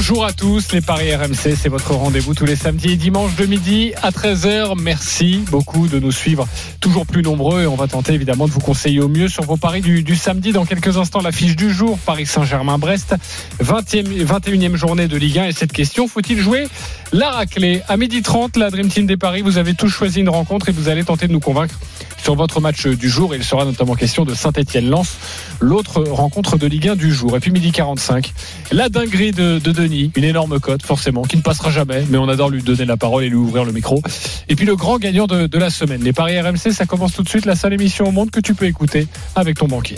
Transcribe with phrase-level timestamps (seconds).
[0.00, 3.44] Bonjour à tous, les Paris RMC, c'est votre rendez-vous tous les samedis et dimanches de
[3.44, 4.80] midi à 13h.
[4.80, 6.48] Merci beaucoup de nous suivre
[6.80, 9.58] toujours plus nombreux et on va tenter évidemment de vous conseiller au mieux sur vos
[9.58, 10.52] paris du, samedi.
[10.52, 13.14] Dans quelques instants, l'affiche du jour, Paris Saint-Germain-Brest,
[13.62, 16.66] 20e, 21e journée de Ligue 1 et cette question, faut-il jouer
[17.12, 17.82] la raclée?
[17.86, 20.72] À midi 30, la Dream Team des Paris, vous avez tous choisi une rencontre et
[20.72, 21.74] vous allez tenter de nous convaincre
[22.22, 23.34] sur votre match du jour.
[23.34, 25.16] Il sera notamment question de Saint-Etienne-Lens,
[25.60, 27.36] l'autre rencontre de Ligue 1 du jour.
[27.36, 28.32] Et puis midi 45,
[28.72, 32.28] la dinguerie de, de Denis, une énorme cote forcément, qui ne passera jamais, mais on
[32.28, 34.02] adore lui donner la parole et lui ouvrir le micro.
[34.48, 36.02] Et puis le grand gagnant de, de la semaine.
[36.02, 38.54] Les Paris RMC, ça commence tout de suite, la seule émission au monde que tu
[38.54, 39.96] peux écouter avec ton banquier.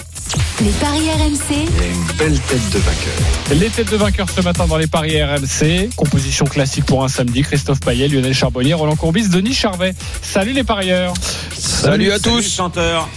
[0.60, 3.58] Les paris RMC, une belle tête de vainqueur.
[3.58, 5.90] Les têtes de vainqueurs ce matin dans les paris RMC.
[5.96, 7.42] Composition classique pour un samedi.
[7.42, 9.94] Christophe Payet, Lionel Charbonnier, Roland Courbis, Denis Charvet.
[10.22, 11.14] Salut les parieurs.
[11.52, 12.48] Salut, à tous.
[12.48, 13.08] chanteur.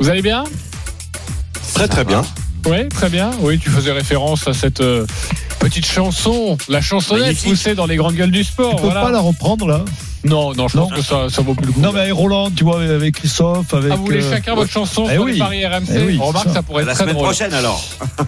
[0.00, 0.44] Vous allez bien?
[1.74, 2.22] Très très bien.
[2.66, 3.30] Oui, très bien.
[3.40, 5.06] Oui, tu faisais référence à cette euh,
[5.58, 7.48] petite chanson, la chansonnette Magnifique.
[7.50, 8.70] poussée dans les grandes gueules du sport.
[8.70, 9.02] Tu peux voilà.
[9.02, 9.84] pas la reprendre là?
[10.24, 10.88] Non, non, je Non.
[10.88, 11.80] pense que ça, ça vaut plus le coup.
[11.80, 13.90] Non mais avec Roland, tu vois, avec Christophe, avec.
[13.92, 15.32] Ah, vous voulez euh, chacun votre chanson Eh sur oui.
[15.34, 16.54] les paris RMC Eh oui, On remarque ça.
[16.54, 16.62] ça.
[16.62, 17.28] pourrait être La très semaine drôle.
[17.28, 17.82] prochaine alors.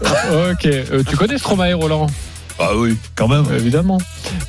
[0.53, 0.67] ok.
[0.67, 2.07] Euh, tu connais Stromae, Roland?
[2.63, 3.47] Ah oui, quand même.
[3.57, 3.97] Évidemment.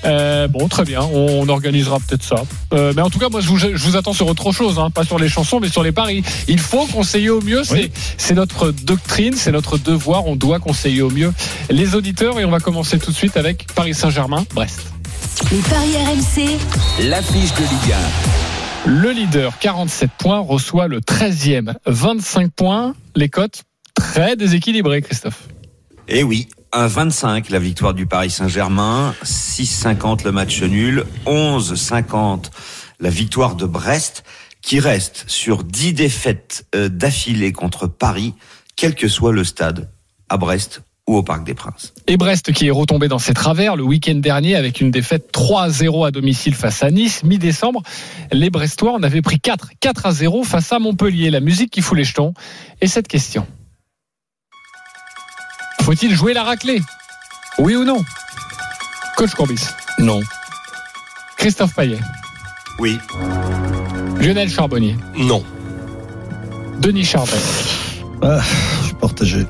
[0.03, 1.01] Euh, bon, très bien.
[1.01, 2.43] On, on organisera peut-être ça.
[2.73, 4.89] Euh, mais en tout cas, moi, je vous, je vous attends sur autre chose, hein,
[4.89, 6.21] pas sur les chansons, mais sur les paris.
[6.49, 7.63] Il faut conseiller au mieux.
[7.63, 7.73] C'est,
[8.29, 8.35] Oui.
[8.35, 10.27] notre doctrine, c'est notre devoir.
[10.27, 11.31] On doit conseiller au mieux
[11.69, 12.37] les auditeurs.
[12.39, 14.81] Et on va commencer tout de suite avec Paris Saint-Germain, Brest.
[15.51, 16.57] les paris RMC,
[17.09, 17.95] L'affiche de Ligue
[18.87, 22.93] Le leader, 47 points, reçoit le 13e, 25 points.
[23.15, 23.63] Les cotes
[23.95, 25.47] très déséquilibrées, Christophe.
[26.09, 32.45] Eh oui, 1,25 la victoire du Paris Saint-Germain, 6,50 le match nul, 11,50
[32.99, 34.23] la victoire de Brest,
[34.61, 38.35] qui reste sur 10 défaites euh, d'affilée contre Paris,
[38.75, 39.89] quel que soit le stade,
[40.29, 41.93] à Brest ou au Parc des Princes.
[42.07, 46.07] Et Brest qui est retombé dans ses travers le week-end dernier avec une défaite 3-0
[46.07, 47.23] à domicile face à Nice.
[47.23, 47.81] Mi-décembre,
[48.31, 51.31] les Brestois en avaient pris 4, 4 à 0 face à Montpellier.
[51.31, 52.33] La musique qui fout les jetons.
[52.79, 53.45] Et cette question.
[55.83, 56.81] Faut-il jouer la raclée?
[57.57, 58.03] Oui ou non?
[59.17, 59.65] Coach Courbis?
[59.99, 60.21] Non.
[61.37, 61.99] Christophe Payet?
[62.79, 62.99] Oui,
[64.19, 64.95] Lionel Charbonnier?
[65.15, 65.43] Non.
[66.79, 67.37] Denis Charvet.
[68.21, 68.39] Ah,
[68.81, 69.45] je suis partagé.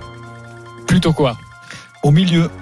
[0.87, 1.37] Plutôt quoi?
[2.03, 2.49] Au milieu.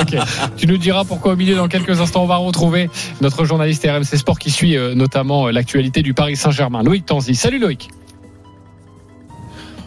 [0.00, 0.16] Ok.
[0.56, 2.22] Tu nous diras pourquoi au milieu dans quelques instants.
[2.24, 6.36] On va retrouver notre journaliste RMC Sport qui suit euh, notamment euh, l'actualité du Paris
[6.36, 6.82] Saint-Germain.
[6.82, 7.34] Loïc Tanzi.
[7.34, 7.88] Salut Loïc.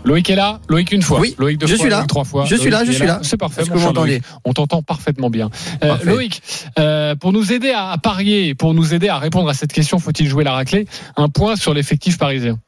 [0.06, 0.59] Loïc est là.
[0.69, 1.19] Loïc une fois.
[1.19, 1.81] Oui, Loïc deux je fois.
[1.84, 1.97] suis là.
[1.97, 2.46] Loïc trois fois.
[2.46, 3.19] Je suis là, je suis là.
[3.24, 3.64] C'est parfait.
[3.69, 4.24] Mon cher Loïc.
[4.46, 5.50] On t'entend parfaitement bien.
[5.84, 5.96] Euh.
[6.03, 6.41] Loïc,
[6.80, 10.00] euh, pour nous aider à, à parier, pour nous aider à répondre à cette question,
[10.00, 10.88] faut-il jouer la raclée?
[11.16, 12.59] Un point sur l'effectif parisien.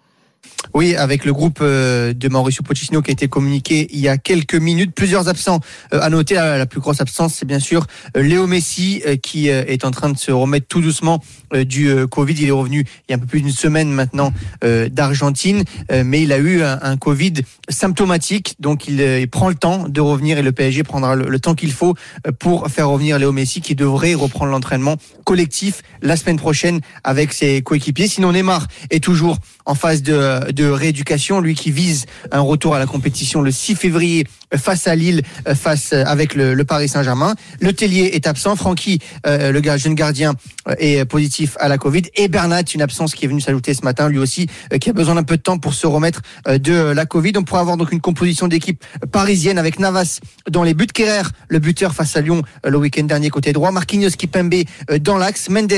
[0.73, 4.17] Oui, avec le groupe euh, de Mauricio Pochettino qui a été communiqué il y a
[4.17, 4.93] quelques minutes.
[4.93, 5.59] Plusieurs absents
[5.93, 6.35] euh, à noter.
[6.35, 7.85] La, la plus grosse absence, c'est bien sûr
[8.17, 11.21] euh, Léo Messi euh, qui euh, est en train de se remettre tout doucement
[11.53, 12.33] euh, du euh, Covid.
[12.33, 14.33] Il est revenu il y a un peu plus d'une semaine maintenant
[14.63, 17.33] euh, d'Argentine, euh, mais il a eu un, Covid
[17.69, 18.55] symptomatique.
[18.59, 21.71] Donc il, euh, prend le temps de revenir et le PSG prendra le, temps qu'il
[21.71, 21.95] faut
[22.25, 27.33] euh, pour faire revenir Léo Messi qui devrait reprendre l'entraînement collectif la semaine prochaine avec
[27.33, 28.07] ses coéquipiers.
[28.07, 32.79] Sinon Neymar est toujours en phase de, de rééducation, lui qui vise un retour à
[32.79, 36.65] la compétition le 6 février euh, face à Lille, euh, face euh, avec le, le
[36.65, 37.35] Paris Saint-Germain.
[37.59, 40.33] Le Tellier est absent, Francky, euh, le jeune gardien,
[40.67, 43.83] euh, est positif à la Covid, et Bernat, une absence qui est venue s'ajouter ce
[43.83, 46.57] matin, lui aussi, euh, qui a besoin d'un peu de temps pour se remettre euh,
[46.57, 47.33] de la Covid.
[47.37, 51.59] On pourrait avoir donc une composition d'équipe parisienne avec Navas dans les buts, Kerrer, le
[51.59, 54.63] buteur face à Lyon le week-end dernier côté droit, Marquinhos Kipembe
[55.01, 55.73] dans l'axe, Mendes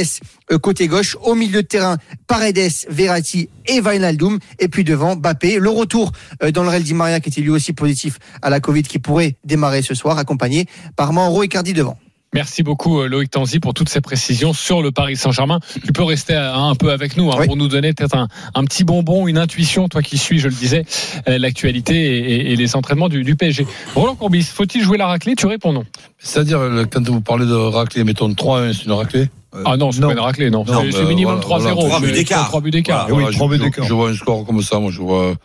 [0.62, 5.70] côté gauche, au milieu de terrain, Paredes, Verratti et Wijnaldum, et puis devant Bappé, le
[5.70, 6.12] retour
[6.54, 9.36] dans le Real Di Maria qui était lui aussi positif à la Covid qui pourrait
[9.46, 10.66] démarrer ce soir, accompagné
[10.96, 11.98] par Mauro Icardi devant.
[12.34, 15.60] Merci beaucoup euh, Loïc Tanzi pour toutes ces précisions sur le Paris Saint-Germain.
[15.86, 17.48] Tu peux rester euh, un peu avec nous hein, Oui.
[17.48, 20.54] pour nous donner peut-être un, un petit bonbon, une intuition, toi qui suis, je le
[20.54, 20.84] disais,
[21.30, 22.18] euh, l'actualité et,
[22.50, 23.66] et- et les entraînements du, du PSG.
[23.96, 25.36] Roland Courbis, faut-il jouer la raclée?
[25.36, 25.86] Tu réponds non.
[26.20, 26.60] C'est-à-dire,
[26.92, 29.30] quand vous parlez de raclée, mettons 3-1, c'est une raclée?
[29.66, 30.66] Ah non, c'est pas une raclée, non.
[30.68, 31.74] Non, C'est- minimum voilà, 3-0.
[31.74, 31.88] voilà.
[31.90, 32.42] Trois buts C'est- d'écart.
[32.44, 33.08] c'est Trois buts d'écart.
[33.08, 33.16] Voilà.
[33.16, 33.86] Oui, Voilà, trois je, buts d'écart.
[33.88, 35.36] je vois un score comme ça, moi je vois 3,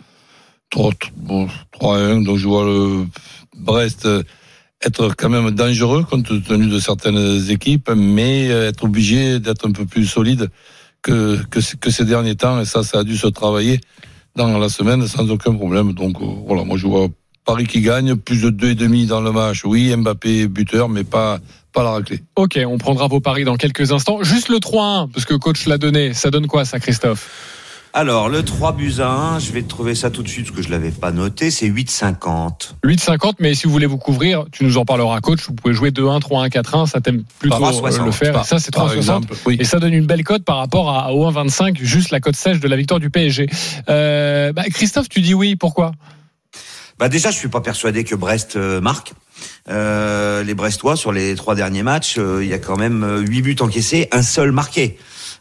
[0.72, 3.06] 3-1, donc je vois le
[3.56, 4.22] Brest euh,
[4.84, 9.72] être quand même dangereux compte tenu de certaines équipes, mais euh, être obligé d'être un
[9.72, 10.50] peu plus solide
[11.02, 13.80] que, que, ces derniers temps, et ça, ça a dû se travailler
[14.36, 15.92] dans la semaine sans aucun problème.
[15.92, 17.08] Donc euh, voilà, moi je vois
[17.44, 19.64] Paris qui gagne, plus de 2,5 dans le match.
[19.64, 21.38] Oui, Mbappé buteur, mais pas,
[21.72, 22.22] pas la raclée.
[22.36, 24.22] Ok, on prendra vos paris dans quelques instants.
[24.22, 26.14] Juste le 3-1, parce que coach l'a donné.
[26.14, 27.28] Ça donne quoi ça, Christophe?
[27.94, 30.56] Alors, le 3 buts à 1, je vais te trouver ça tout de suite parce
[30.56, 32.72] que je l'avais pas noté, c'est 8,50.
[32.84, 35.40] 8,50, mais si vous voulez vous couvrir, tu nous en parleras, coach.
[35.46, 36.86] Vous pouvez jouer 2-1, 3-1, 4-1.
[36.86, 38.32] Ça t'aime plutôt 3,60, le faire.
[38.32, 38.96] par- ça, c'est par 3,60.
[38.96, 39.58] exemple, oui.
[39.60, 42.60] Et ça donne une belle cote par rapport à, au 1,25, juste la cote sèche
[42.60, 43.46] de la victoire du PSG.
[43.90, 45.92] Euh, bah, Christophe, tu dis oui, pourquoi?
[46.98, 49.12] Bah déjà, je suis pas persuadé que Brest euh, marque.
[49.68, 53.20] Euh, les Brestois sur les trois derniers matchs, euh, il y a quand même euh,
[53.20, 54.98] huit buts encaissés, un seul marqué.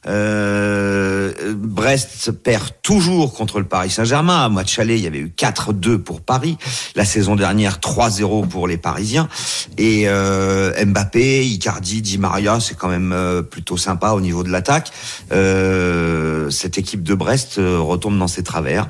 [0.07, 4.45] Euh, Brest perd toujours contre le Paris Saint-Germain.
[4.45, 6.57] À match aller, il y avait eu 4-2 pour Paris.
[6.95, 9.30] La saison dernière, 3-0 pour les Parisiens.
[9.77, 14.50] Et euh, Mbappé, Icardi, Di Maria, c'est quand même euh, plutôt sympa au niveau de
[14.50, 14.92] l'attaque.
[15.31, 18.88] Euh, cette équipe de Brest euh, retombe dans ses travers.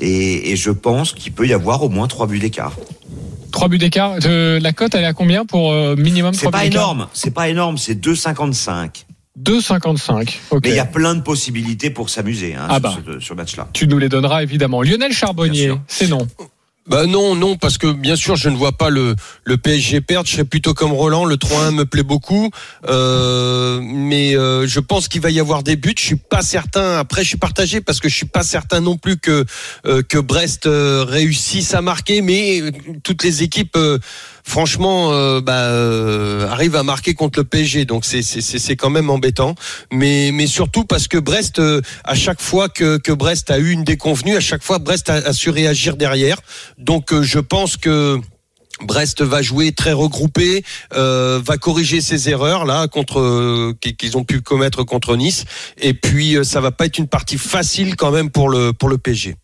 [0.00, 2.72] Et, et je pense qu'il peut y avoir au moins trois buts d'écart.
[3.52, 4.16] 3 buts d'écart.
[4.24, 6.82] Euh, la cote, elle est à combien pour euh, minimum C'est 3 pas buts d'écart?
[6.82, 9.04] énorme, c'est pas énorme, c'est 2,55.
[9.42, 10.38] 2,55.
[10.50, 10.62] Ok.
[10.64, 12.96] Mais il y a plein de possibilités pour s'amuser hein, Ah sur bah.
[13.06, 13.68] ce, sur ce match-là.
[13.72, 14.82] Tu nous les donneras évidemment.
[14.82, 16.26] Lionel Charbonnier, c'est non.
[16.86, 20.28] Bah non, non, parce que bien sûr, je ne vois pas le, le PSG perdre.
[20.28, 21.24] Je serais plutôt comme Roland.
[21.24, 22.50] Le 3-1 me plaît beaucoup,
[22.86, 25.94] euh, mais euh, je pense qu'il va y avoir des buts.
[25.98, 26.98] Je suis pas certain.
[26.98, 29.46] Après, je suis partagé parce que je suis pas certain non plus que
[29.86, 32.20] euh, que Brest euh, réussisse à marquer.
[32.20, 32.70] Mais euh,
[33.02, 33.98] toutes les équipes, euh,
[34.44, 37.84] franchement, euh, bah, euh, arrivent à marquer contre le PSG.
[37.84, 39.54] Donc c'est c'est quand même embêtant.
[39.92, 43.70] Mais mais surtout parce que Brest, euh, à chaque fois que que Brest a eu
[43.70, 46.38] une déconvenue, à chaque fois Brest a, a su réagir derrière.
[46.78, 48.20] Donc euh, je pense que
[48.82, 54.40] Brest va jouer très regroupé, va corriger ses erreurs là contre qu'ils qu'ils ont pu
[54.40, 55.44] commettre contre Nice.
[55.80, 58.88] Et puis euh, ça va pas être une partie facile quand même pour le pour
[58.88, 59.36] le PSG.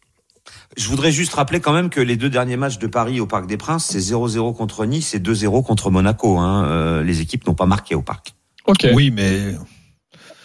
[0.76, 3.46] Je voudrais juste rappeler quand même que les deux derniers matchs de Paris au Parc
[3.46, 6.38] des Princes, c'est 0-0 contre Nice et 2-0 contre Monaco.
[6.38, 6.64] Hein.
[6.64, 8.34] Euh, les équipes n'ont pas marqué au Parc.
[8.66, 8.86] Ok.
[8.94, 9.54] Oui, mais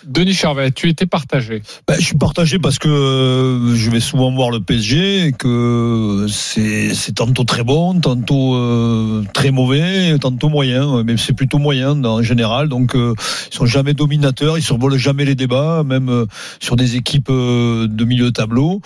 [0.05, 1.63] Denis Charvet, tu étais partagé.
[1.87, 6.27] ben, je suis partagé parce que euh, je vais souvent voir le PSG et que
[6.29, 11.03] c'est c'est tantôt très bon, tantôt euh, très mauvais, tantôt moyen.
[11.03, 12.69] Mais c'est plutôt moyen en général.
[12.69, 13.15] Donc euh,
[13.51, 16.25] ils sont jamais dominateurs, ils survolent jamais les débats, même euh,
[16.59, 18.81] sur des équipes euh, de milieu de tableau.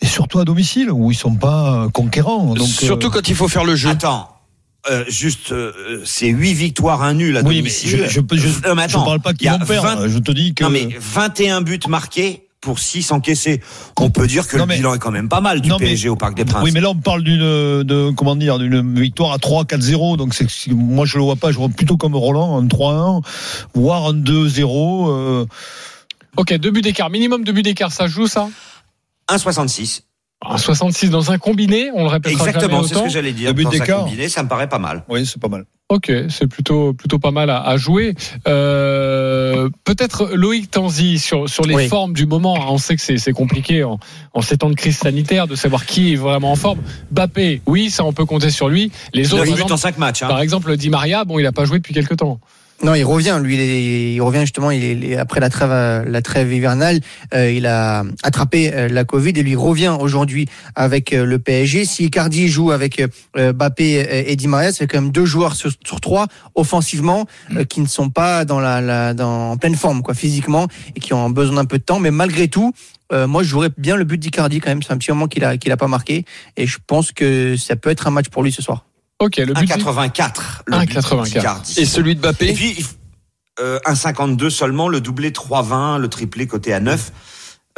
[0.00, 2.54] Et surtout à domicile où ils sont pas conquérants.
[2.54, 3.88] Donc, Surtout euh, quand il faut faire le jeu.
[3.90, 4.28] Attends,
[4.90, 7.90] euh, juste, euh, c'est 8 victoires, un nul à oui, mais domicile.
[7.90, 8.38] je, je, je, mais
[8.82, 10.02] je attends, parle pas qu'ils a vont perdre.
[10.02, 13.60] 20 Je te dis que Non mais 21 buts marqués pour 6 encaissés.
[13.98, 15.76] On peut dire que Non, le mais- bilan est quand même pas mal du Non,
[15.78, 16.62] mais- PSG au Parc des Princes.
[16.64, 17.38] Oui, mais là on parle d'une
[17.82, 20.16] de comment dire d'une victoire à 3-4-0.
[20.18, 21.50] Donc c'est moi je le vois pas.
[21.52, 23.22] Je vois plutôt comme Roland un 3-1,
[23.74, 25.08] voire un 2-0.
[25.10, 25.46] euh,
[26.36, 27.10] Ok, deux buts d'écart.
[27.10, 28.48] Minimum deux buts d'écart, ça joue ça?
[29.28, 30.02] 1,66.
[30.46, 33.48] Un 66 dans un combiné, on le répétera Exactement, c'est ce que j'allais dire.
[33.48, 34.04] Le but Dans un d'écart.
[34.04, 35.04] combiné, ça me paraît pas mal.
[35.08, 35.64] oui, c'est pas mal.
[35.90, 38.14] Ok, c'est plutôt plutôt pas mal à, à jouer.
[38.48, 41.88] Euh, Peut-être Loïc Tanzi sur sur les Oui.
[41.88, 42.72] formes du moment.
[42.72, 43.98] On sait que c'est c'est compliqué en,
[44.32, 46.80] en ces temps de crise sanitaire de savoir qui est vraiment en forme.
[47.10, 48.92] Bappé, oui, ça on peut compter sur lui.
[49.12, 50.22] Les autres, 9 par en exemple, 5 matchs.
[50.22, 50.28] hein.
[50.28, 52.40] par exemple, Di Maria, bon, il a pas joué depuis quelques temps.
[52.82, 53.38] Non, il revient.
[53.42, 54.70] Lui, il, est- il revient justement.
[54.70, 55.70] Il est, il est- après la trêve,
[56.06, 57.00] la trêve hivernale,
[57.32, 61.84] euh, il a attrapé euh, la Covid et lui revient aujourd'hui avec euh, le PSG.
[61.86, 63.00] Si Icardi joue avec
[63.36, 67.26] euh, Mbappé euh, et Di Maria, c'est quand même deux joueurs sur, sur trois offensivement
[67.56, 71.00] euh, qui ne sont pas dans la, la dans, en pleine forme, quoi, physiquement et
[71.00, 72.00] qui ont besoin d'un peu de temps.
[72.00, 72.72] Mais malgré tout.
[73.12, 74.82] euh, moi, je jouerais bien le but d'Icardi quand même.
[74.82, 76.24] C'est un petit moment qu'il a qu'il a pas marqué
[76.56, 78.84] et je pense que ça peut être un match pour lui ce soir.
[79.20, 79.68] Ok, le but.
[79.70, 80.62] 1,84.
[80.66, 81.24] le but 1,84.
[81.24, 81.74] d'Icardi.
[81.80, 82.94] Et celui de Et Bappé puis, il f-
[83.60, 87.12] euh, 1,52 seulement, le doublé 3,20, le triplé côté à 9.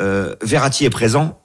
[0.00, 1.38] Euh, Verratti est présent.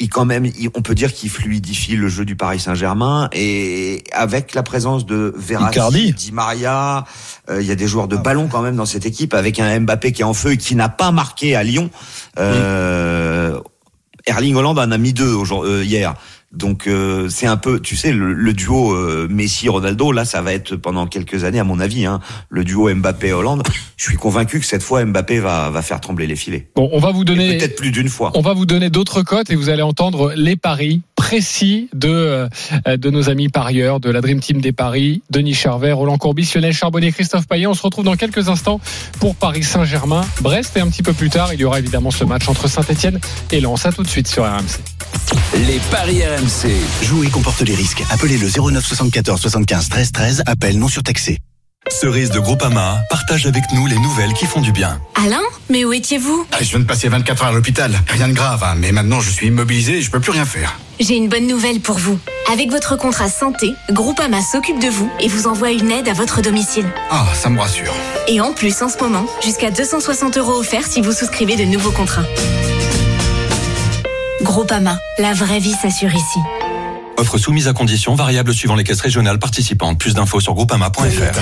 [0.00, 4.04] Il quand même, il- on peut dire qu'il fluidifie le jeu du Paris Saint-Germain et
[4.12, 6.12] avec la présence de Verratti, Icardi.
[6.12, 7.04] Di Maria,
[7.50, 9.80] euh, il y a des joueurs de ballon quand même dans cette équipe avec un
[9.80, 11.90] Mbappé qui est en feu et qui n'a pas marqué à Lyon.
[12.38, 13.58] Euh,
[14.26, 16.14] Erling Holland en a mis deux euh, hier.
[16.52, 20.54] Donc euh, c'est un peu, tu sais, le, le duo euh, Messi-Ronaldo, là, ça va
[20.54, 23.62] être pendant quelques années, à mon avis, hein, le duo Mbappé-Hollande.
[23.98, 26.68] Je suis convaincu que cette fois, Mbappé va, va faire trembler les filets.
[26.74, 27.58] Bon, on va vous donner.
[27.58, 28.30] Peut-être plus d'une fois.
[28.34, 32.48] On va vous donner d'autres cotes et vous allez entendre les paris précis de,
[32.86, 36.50] euh, de nos amis parieurs, de la Dream Team des paris, Denis Charvet, Roland Courbis,
[36.54, 37.66] Lionel Charbonnier, Christophe Payet.
[37.66, 38.80] On se retrouve dans quelques instants
[39.20, 42.24] pour Paris Saint-Germain, Brest et un petit peu plus tard, il y aura évidemment ce
[42.24, 43.84] match entre Saint-Etienne et Lens.
[43.84, 44.80] À tout de suite sur RMC.
[45.66, 46.37] Les paris RMC.
[47.02, 48.04] Jouer comporte les risques.
[48.10, 50.42] Appelez le 09 74 75 13 13.
[50.46, 51.38] Appel non surtaxé.
[51.90, 55.00] Cerise de Groupama partage avec nous les nouvelles qui font du bien.
[55.16, 56.46] Alain, mais où étiez-vous?
[56.52, 57.98] Ah, Je viens de passer 24 heures à l'hôpital.
[58.08, 60.78] Rien de grave, hein, mais maintenant je suis immobilisé et je peux plus rien faire.
[61.00, 62.18] J'ai une bonne nouvelle pour vous.
[62.52, 66.40] Avec votre contrat santé, Groupama s'occupe de vous et vous envoie une aide à votre
[66.40, 66.86] domicile.
[67.10, 67.94] Ah, ça me rassure.
[68.28, 71.92] Et en plus, en ce moment, jusqu'à 260 euros offerts si vous souscrivez de nouveaux
[71.92, 72.24] contrats.
[74.42, 76.38] Groupama, la vraie vie s'assure ici.
[77.16, 79.98] Offre soumise à conditions variables suivant les caisses régionales participantes.
[79.98, 81.40] Plus d'infos sur groupama.fr.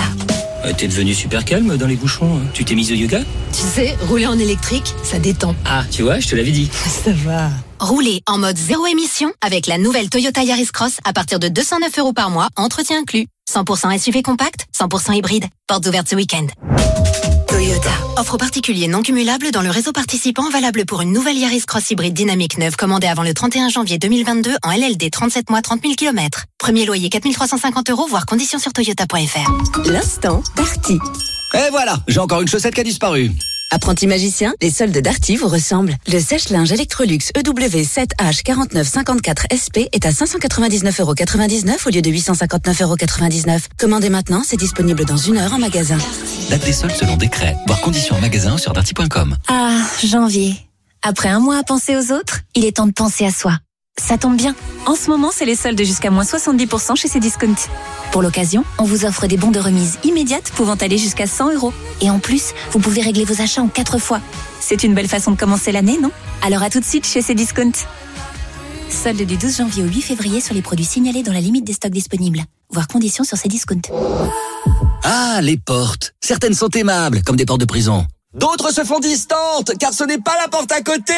[0.65, 2.37] Euh, T'es devenu super calme dans les bouchons.
[2.37, 2.47] hein.
[2.53, 3.19] Tu t'es mise au yoga?
[3.53, 5.55] Tu sais, rouler en électrique, ça détend.
[5.65, 6.69] Ah, tu vois, je te l'avais dit.
[7.03, 7.49] Ça va.
[7.79, 11.99] Roulez en mode zéro émission avec la nouvelle Toyota Yaris Cross à partir de 209
[11.99, 13.27] euros par mois, entretien inclus.
[13.53, 15.45] 100% SUV compact, 100% hybride.
[15.67, 16.47] Portes ouvertes ce week-end.
[17.57, 17.89] Toyota.
[18.17, 22.13] Offre particulier non cumulable dans le réseau participant valable pour une nouvelle Yaris Cross hybride
[22.13, 26.45] dynamique neuve commandée avant le 31 janvier 2022 en LLD 37 mois 30 000 km.
[26.59, 29.89] Premier loyer 4350 euros, voire conditions sur toyota.fr.
[29.89, 30.99] L'instant Darty.
[31.55, 33.31] Et voilà, j'ai encore une chaussette qui a disparu.
[33.69, 35.95] Apprenti magicien, les soldes Darty vous ressemblent.
[36.07, 43.65] Le sèche-linge Electrolux E EW7H 4954 SP est à 599,99€ au lieu de 859,99€.
[43.77, 45.97] Commandez maintenant, c'est disponible dans une heure en magasin.
[46.49, 47.55] Date des soldes selon décret.
[47.67, 49.35] Voir conditions en magasin sur darty.com.
[49.49, 50.55] Ah, janvier.
[51.01, 53.59] Après un mois à penser aux autres, il est temps de penser à soi.
[53.99, 54.55] Ça tombe bien.
[54.85, 57.55] En ce moment, c'est les soldes jusqu'à moins 70% chez Cdiscount.
[58.11, 61.73] Pour l'occasion, on vous offre des bons de remise immédiates pouvant aller jusqu'à 100 euros.
[61.99, 64.21] Et en plus, vous pouvez régler vos achats en 4 fois.
[64.61, 66.11] C'est une belle façon de commencer l'année, non?
[66.41, 67.71] Alors à tout de suite chez Cdiscount.
[68.89, 71.73] Solde du 12 janvier au 8 février sur les produits signalés dans la limite des
[71.73, 72.43] stocks disponibles.
[72.69, 73.81] Voir conditions sur Cdiscount.
[75.03, 76.13] Ah, les portes.
[76.21, 78.05] Certaines sont aimables, comme des portes de prison.
[78.33, 81.13] D'autres se font distantes, car ce n'est pas la porte à côté.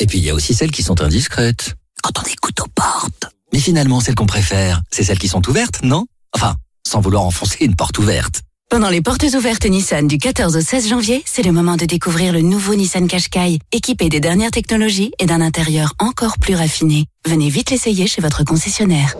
[0.00, 1.74] Et puis il y a aussi celles qui sont indiscrètes.
[2.04, 3.30] Quand on écoute aux portes.
[3.54, 6.04] Mais finalement, celles qu'on préfère, c'est celles qui sont ouvertes, non?
[6.34, 6.54] Enfin,
[6.86, 8.42] sans vouloir enfoncer une porte ouverte.
[8.68, 12.34] Pendant les portes ouvertes Nissan du 14 au 16 janvier, c'est le moment de découvrir
[12.34, 17.06] le nouveau Nissan Qashqai, équipé des dernières technologies et d'un intérieur encore plus raffiné.
[17.26, 19.14] Venez vite l'essayer chez votre concessionnaire.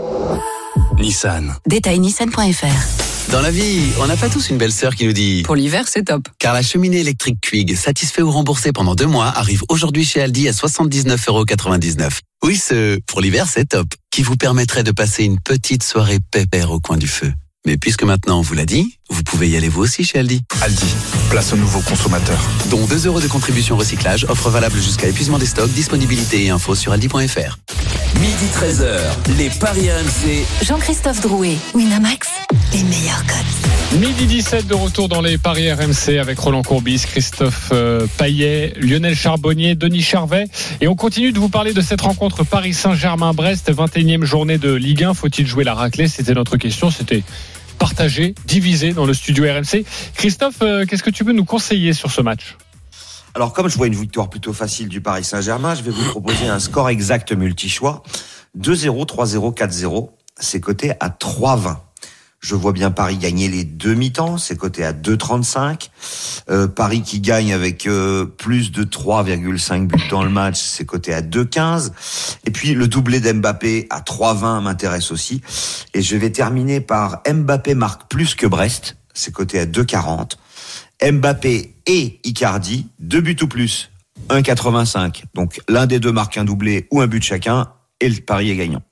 [0.99, 1.57] Nissan.
[1.67, 3.04] Détail nissan.fr.
[3.31, 5.87] Dans la vie, on n'a pas tous une belle sœur qui nous dit Pour l'hiver,
[5.89, 6.29] c'est top.
[6.39, 10.49] Car la cheminée électrique Quig, satisfait ou remboursée pendant deux mois, arrive aujourd'hui chez Aldi
[10.49, 12.21] à 79,99€.
[12.45, 13.87] Oui, ce pour l'hiver, c'est top.
[14.11, 17.33] Qui vous permettrait de passer une petite soirée pépère au coin du feu.
[17.67, 20.43] Mais puisque maintenant on vous l'a dit, vous pouvez y aller vous aussi chez Aldi.
[20.63, 20.95] Aldi,
[21.31, 22.39] place au nouveau consommateur.
[22.71, 26.75] Dont 2 euros de contribution recyclage, offre valable jusqu'à épuisement des stocks, disponibilité et infos
[26.75, 27.59] sur aldi.fr.
[28.21, 29.01] Midi 13h,
[29.39, 30.45] les Paris RMC.
[30.65, 32.29] Jean-Christophe Drouet, Winamax,
[32.73, 34.01] les meilleurs codes.
[34.01, 39.15] Midi 17 de retour dans les Paris RMC avec Roland Courbis, Christophe euh, Paillet, Lionel
[39.15, 40.47] Charbonnier, Denis Charvet.
[40.81, 45.05] Et on continue de vous parler de cette rencontre Paris Saint-Germain-Brest, 21e journée de Ligue
[45.05, 45.15] 1.
[45.15, 46.09] Faut-il jouer la raclée?
[46.09, 46.91] C'était notre question.
[46.91, 47.23] C'était
[47.79, 49.85] partagé, divisé dans le studio RMC.
[50.15, 52.57] Christophe, euh, qu'est-ce que tu peux nous conseiller sur ce match?
[53.35, 56.47] Alors, comme je vois une victoire plutôt facile du Paris Saint-Germain, je vais vous proposer
[56.47, 58.03] un score exact multi-choix.
[58.57, 60.11] 2-0, 3-0, 4-0.
[60.39, 61.77] C'est coté à 3-20.
[62.45, 65.89] Je vois bien Paris gagner les deux mi-temps, c'est coté à 2,35.
[66.51, 71.15] Euh, Paris qui gagne avec euh, plus de 3,5 buts dans le match, c'est coté
[71.15, 71.93] à 2,15.
[72.45, 75.41] Et puis le doublé d'Mbappé à 3,20 m'intéresse aussi.
[75.95, 80.33] Et je vais terminer par Mbappé marque plus que Brest, c'est coté à 2,40.
[81.13, 83.91] Mbappé et Icardi, deux buts ou plus,
[84.29, 85.23] 1,85.
[85.33, 88.57] Donc l'un des deux marque un doublé ou un but chacun, et le pari est
[88.57, 88.83] gagnant.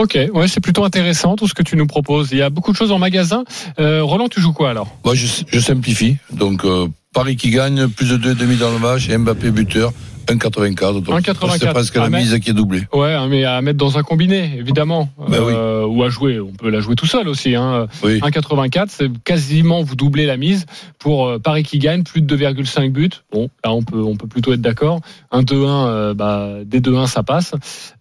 [0.00, 2.28] Ok, ouais, c'est plutôt intéressant tout ce que tu nous proposes.
[2.30, 3.42] Il y a beaucoup de choses en magasin.
[3.80, 4.96] Euh, Roland, tu joues quoi alors?
[5.04, 6.18] Moi, je, simplifie.
[6.32, 9.92] Donc, euh, Paris qui gagne, plus de 2,5 dans le match, Mbappé buteur,
[10.28, 11.02] 1,84.
[11.02, 11.58] Donc, 1,84.
[11.58, 12.82] c'est presque la Ah, mais- mise qui est doublée.
[12.92, 15.08] Ouais, hein, mais à mettre dans un combiné, évidemment.
[15.28, 15.52] Ben oui.
[15.54, 16.38] Euh, Ou à jouer.
[16.40, 17.54] On peut la jouer tout seul aussi.
[17.54, 17.86] Hein.
[18.02, 18.20] Oui.
[18.20, 20.66] 1,84, c'est quasiment vous doublez la mise
[20.98, 23.08] pour euh, Paris qui gagne, plus de 2,5 buts.
[23.32, 25.00] Bon, là on peut, on peut plutôt être d'accord.
[25.30, 27.52] Un 2-1, euh, bah, des 2-1, ça passe.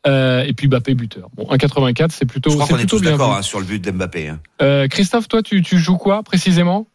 [0.05, 1.29] Euh, et puis Mbappé buteur.
[1.35, 3.11] Bon, 1,84, c'est plutôt, Je crois qu'on est plutôt tous bien.
[3.11, 4.29] d'accord hein, sur le but d'Mbappé.
[4.29, 4.39] Hein.
[4.61, 6.87] Euh, Christophe, toi, tu, tu joues quoi précisément?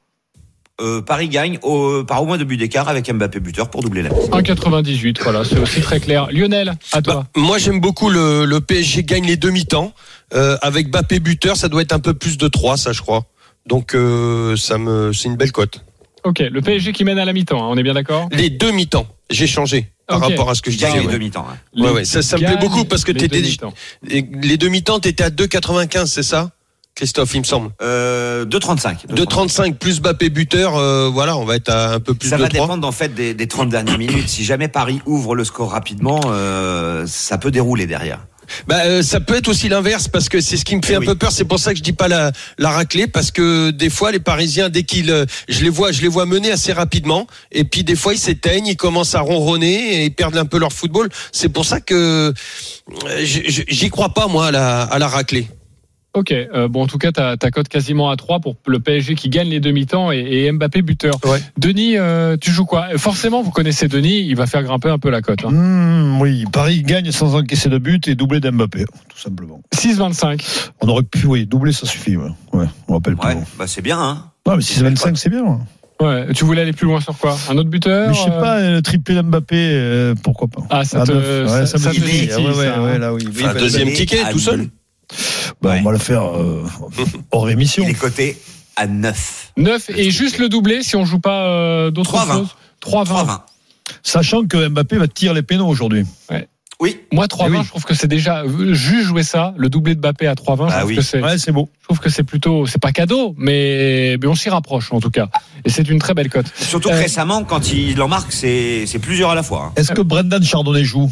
[0.82, 4.02] Euh, Paris gagne au, par au moins deux buts d'écart avec Mbappé buteur pour doubler
[4.02, 4.28] la mise.
[4.30, 5.18] 1,98.
[5.22, 6.26] Voilà, c'est aussi très clair.
[6.32, 7.14] Lionel, à toi.
[7.14, 9.92] Bah, moi, j'aime beaucoup le, le PSG gagne les demi-temps.
[10.34, 13.24] Euh, avec Bappé buteur, ça doit être un peu plus de 3, ça, je crois.
[13.66, 15.84] Donc, euh, ça me, c'est une belle cote.
[16.24, 18.28] Ok, le PSG qui mène à la mi-temps, hein, on est bien d'accord?
[18.32, 20.92] Les deux mi-temps, j'ai changé par rapport à ce que je disais.
[20.98, 21.12] les ouais.
[21.12, 21.46] deux mi-temps.
[21.50, 21.56] hein.
[21.80, 23.72] Ouais, ouais, ça, ça me plaît beaucoup parce que les t'étais, demi-temps.
[24.02, 26.50] les les deux mi-temps, t'étais à 2,95, c'est ça?
[26.94, 27.70] Christophe, il me semble.
[27.80, 29.06] Euh, 2,35.
[29.14, 32.42] 2,35 plus Bappé buteur, euh, voilà, on va être à un peu plus Ça de
[32.42, 32.60] va 3.
[32.66, 34.28] dépendre en fait des, des 30 dernières minutes.
[34.28, 38.26] Si jamais Paris ouvre le score rapidement, euh, ça peut dérouler derrière.
[38.66, 40.96] Bah, euh, ça peut être aussi l'inverse parce que c'est ce qui me fait Eh
[40.96, 41.06] un oui.
[41.06, 41.32] peu peur.
[41.32, 44.18] C'est pour ça que je dis pas la, la raclée parce que des fois les
[44.18, 47.84] Parisiens dès qu'ils, euh, je les vois, je les vois mener assez rapidement et puis
[47.84, 51.08] des fois ils s'éteignent, ils commencent à ronronner et ils perdent un peu leur football.
[51.30, 55.48] C'est pour ça que euh, j'y crois pas moi à la, à la raclée.
[56.14, 59.14] Ok, euh, bon en tout cas ta, ta cote quasiment à 3 pour le PSG
[59.14, 61.14] qui gagne les demi-temps et, et Mbappé buteur.
[61.56, 62.88] Denis, euh, tu joues quoi?
[62.98, 65.44] Forcément vous connaissez Denis, il va faire grimper un peu la cote.
[65.46, 65.50] Hein.
[65.50, 69.62] Hmm, oui, Paris gagne sans encaisser de but et doublé d'Mbappé, tout simplement.
[69.74, 70.44] 6-25.
[70.82, 72.16] On aurait pu, oui, doubler, ça suffit.
[72.18, 73.14] Ouais, ouais on rappelle.
[73.14, 73.98] Ouais, bah c'est bien.
[73.98, 74.24] Hein.
[74.46, 75.42] Non, mais 6-25, c'est bien.
[75.44, 75.56] ouais.
[76.00, 77.36] Ouais, tu voulais aller plus loin sur quoi?
[77.48, 80.84] Un autre buteur Mais je sais euh, pas, le triplé d'Mbappé, euh, pourquoi pas Ah,
[80.84, 81.12] ça te-
[81.46, 82.98] ça- ouais, ça me te titille, titille, ouais, ouais, ça, ouais, hein.
[82.98, 83.22] là, oui.
[83.28, 84.66] Enfin, Oui, bah, deuxième ticket, tout seul.
[85.60, 85.78] Bah, Ouais.
[85.80, 86.64] On va le faire euh,
[87.30, 87.84] hors émission.
[87.84, 88.36] Il est coté
[88.76, 89.52] à 9.
[89.56, 92.32] 9 et juste le doublé si on joue pas euh, d'autres 3-20.
[92.32, 92.48] choses.
[92.84, 93.04] 3-20.
[93.26, 93.40] 3-20.
[94.02, 96.04] Sachant que Mbappé va tirer les pénaux aujourd'hui.
[96.80, 96.96] Oui.
[97.12, 97.58] Moi 3-20, Eh oui.
[97.62, 98.42] je trouve que c'est déjà
[98.72, 100.96] juste jouer ça, le doublé de Mbappé à 3-20, je Ah trouve oui.
[100.96, 101.68] que c'est Ouais, c'est beau.
[101.80, 105.10] je trouve que c'est plutôt c'est pas cadeau mais mais on s'y rapproche en tout
[105.10, 105.28] cas
[105.64, 106.46] et c'est une très belle cote.
[106.56, 109.66] Surtout que Euh, récemment, quand il en marque, c'est c'est plusieurs à la fois.
[109.66, 109.72] hein.
[109.76, 111.08] Est-ce que Brendan Chardonnay joue?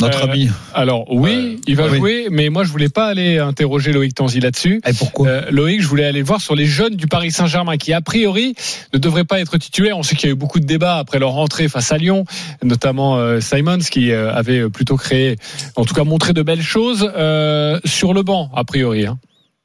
[0.00, 0.48] Notre Euh, ami.
[0.74, 1.98] Alors oui, il va oui.
[1.98, 4.80] jouer, mais moi je voulais pas aller interroger Loïc Tanzi là-dessus.
[4.86, 5.28] Et pourquoi?
[5.28, 8.54] Euh, Loïc, je voulais aller voir sur les jeunes du Paris Saint-Germain qui a priori
[8.92, 9.96] ne devraient pas être titulaires.
[9.96, 12.24] On sait qu'il y a eu beaucoup de débats après leur rentrée face à Lyon,
[12.62, 15.36] notamment euh, Simons qui euh, avait plutôt créé,
[15.76, 19.06] en tout cas montré de belles choses euh, sur le banc a priori.
[19.06, 19.18] hein.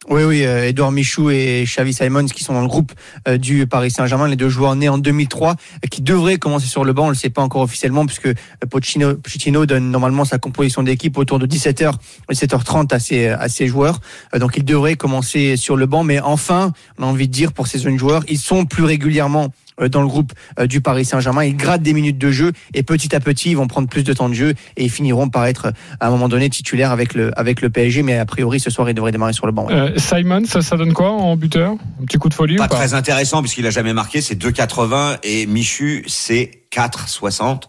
[0.08, 2.94] Oui, oui, euh, Edouard Michou et Xavi Simons qui sont dans le groupe
[3.27, 6.86] euh, du Paris Saint-Germain, les deux joueurs nés en 2003, euh, qui devraient commencer sur
[6.86, 7.03] le banc.
[7.03, 8.36] On ne le sait pas encore officiellement puisque euh,
[8.70, 11.91] Pochettino, donne normalement sa composition d'équipe autour de 17h,
[12.32, 14.00] 17h30 à ses, à ses joueurs.
[14.34, 16.06] Euh, Donc ils devraient commencer sur le banc.
[16.06, 19.50] Mais enfin, on a envie de dire pour ces jeunes joueurs, ils sont plus régulièrement
[19.50, 19.50] euh,
[19.88, 21.46] dans le groupe euh, du Paris Saint-Germain.
[21.46, 24.12] Ils grattent des minutes de jeu et petit à petit, ils vont prendre plus de
[24.12, 25.72] temps de jeu et ils finiront par être euh,
[26.02, 28.04] à un moment donné titulaires avec le, avec le PSG.
[28.04, 29.68] Mais a priori, ce soir, ils devraient démarrer sur le banc.
[29.68, 29.74] ouais.
[29.74, 31.76] Euh, Simons, ça, ça donne quoi en buteur?
[32.02, 32.76] Un petit coup de folie Pas ou pas?
[32.76, 37.62] très intéressant puisqu'il a jamais marqué, c'est 2,80 et Michu c'est 4,60.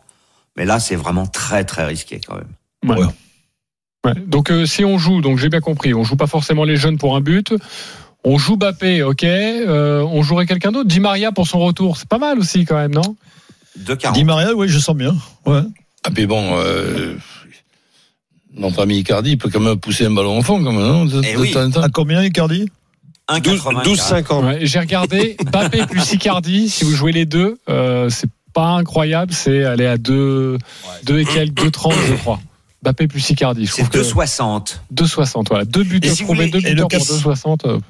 [0.56, 2.96] Mais là, c'est vraiment très très risqué quand même.
[2.98, 3.04] Ouais.
[4.06, 4.14] Ouais.
[4.26, 6.96] Donc euh, si on joue, donc j'ai bien compris, on joue pas forcément les jeunes
[6.98, 7.52] pour un but.
[8.24, 9.24] On joue Bappé, ok.
[9.24, 10.88] Euh, on jouerait quelqu'un d'autre.
[10.88, 13.16] Di Maria pour son retour, c'est pas mal aussi quand même, non?
[13.78, 14.12] 2,40.
[14.12, 15.14] Di Maria, oui, je sens bien.
[15.46, 15.62] Ouais.
[16.04, 17.14] Ah, mais bon, euh,
[18.54, 21.04] notre ami Icardi peut quand même pousser un ballon au fond, quand même, non?
[21.06, 21.50] De, Eh de oui.
[21.52, 21.82] temps en temps.
[21.82, 22.66] À combien, Icardi?
[23.28, 23.84] 1,80.
[23.84, 24.44] 12-50.
[24.44, 26.68] Ouais, J'ai regardé Bappé plus Icardi.
[26.68, 29.32] Si vous jouez les deux, euh, c'est pas incroyable.
[29.32, 30.58] C'est aller à 2
[31.04, 32.40] deux et quelques, 2,30 je crois.
[32.82, 33.66] Bappé plus Icardi.
[33.66, 34.80] Je C'est trouve que 2,60.
[34.92, 35.46] 2,60.
[35.48, 37.80] Voilà, deux buts Et si vous trouvés, voulez- deux et le buteurs pour casse- 2,60.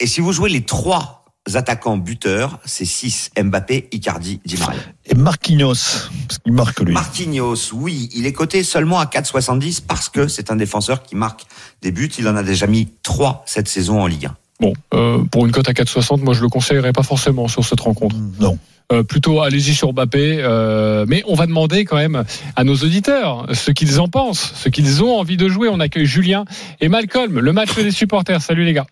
[0.00, 3.30] Et si vous jouez les trois attaquants buteurs, c'est 6.
[3.42, 4.80] Mbappé, Icardi, Di Maria.
[5.06, 6.92] Et Marquinhos, parce qu'il marque lui.
[6.92, 11.46] Marquinhos, oui, il est coté seulement à 4,70 parce que c'est un défenseur qui marque
[11.82, 12.10] des buts.
[12.18, 14.36] Il en a déjà mis 3 cette saison en Ligue 1.
[14.60, 17.80] Bon, euh, pour une cote à 4,60, moi je le conseillerais pas forcément sur cette
[17.80, 18.14] rencontre.
[18.38, 18.58] Non.
[18.90, 22.24] Euh, plutôt allez-y sur Mbappé, euh, mais on va demander quand même
[22.56, 25.68] à nos auditeurs ce qu'ils en pensent, ce qu'ils ont envie de jouer.
[25.68, 26.44] On accueille Julien
[26.80, 28.40] et Malcolm, le match des supporters.
[28.40, 28.86] Salut les gars.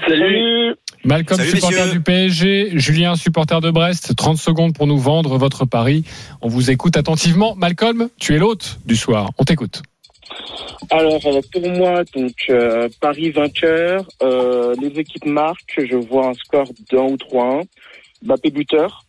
[0.00, 0.74] Salut.
[1.04, 1.92] Malcolm, Salut, supporter messieurs.
[1.92, 4.14] du PSG, Julien, supporter de Brest.
[4.16, 6.04] 30 secondes pour nous vendre votre pari.
[6.40, 7.54] On vous écoute attentivement.
[7.56, 9.30] Malcolm, tu es l'hôte du soir.
[9.38, 9.82] On t'écoute.
[10.90, 16.34] Alors euh, pour moi, donc euh, Paris vainqueur, euh, les équipes marquent, je vois un
[16.34, 17.64] score d'un ou 3-1,
[18.22, 19.04] Mbappé buteur,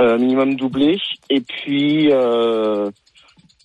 [0.00, 0.98] euh, minimum doublé,
[1.30, 2.90] et puis euh,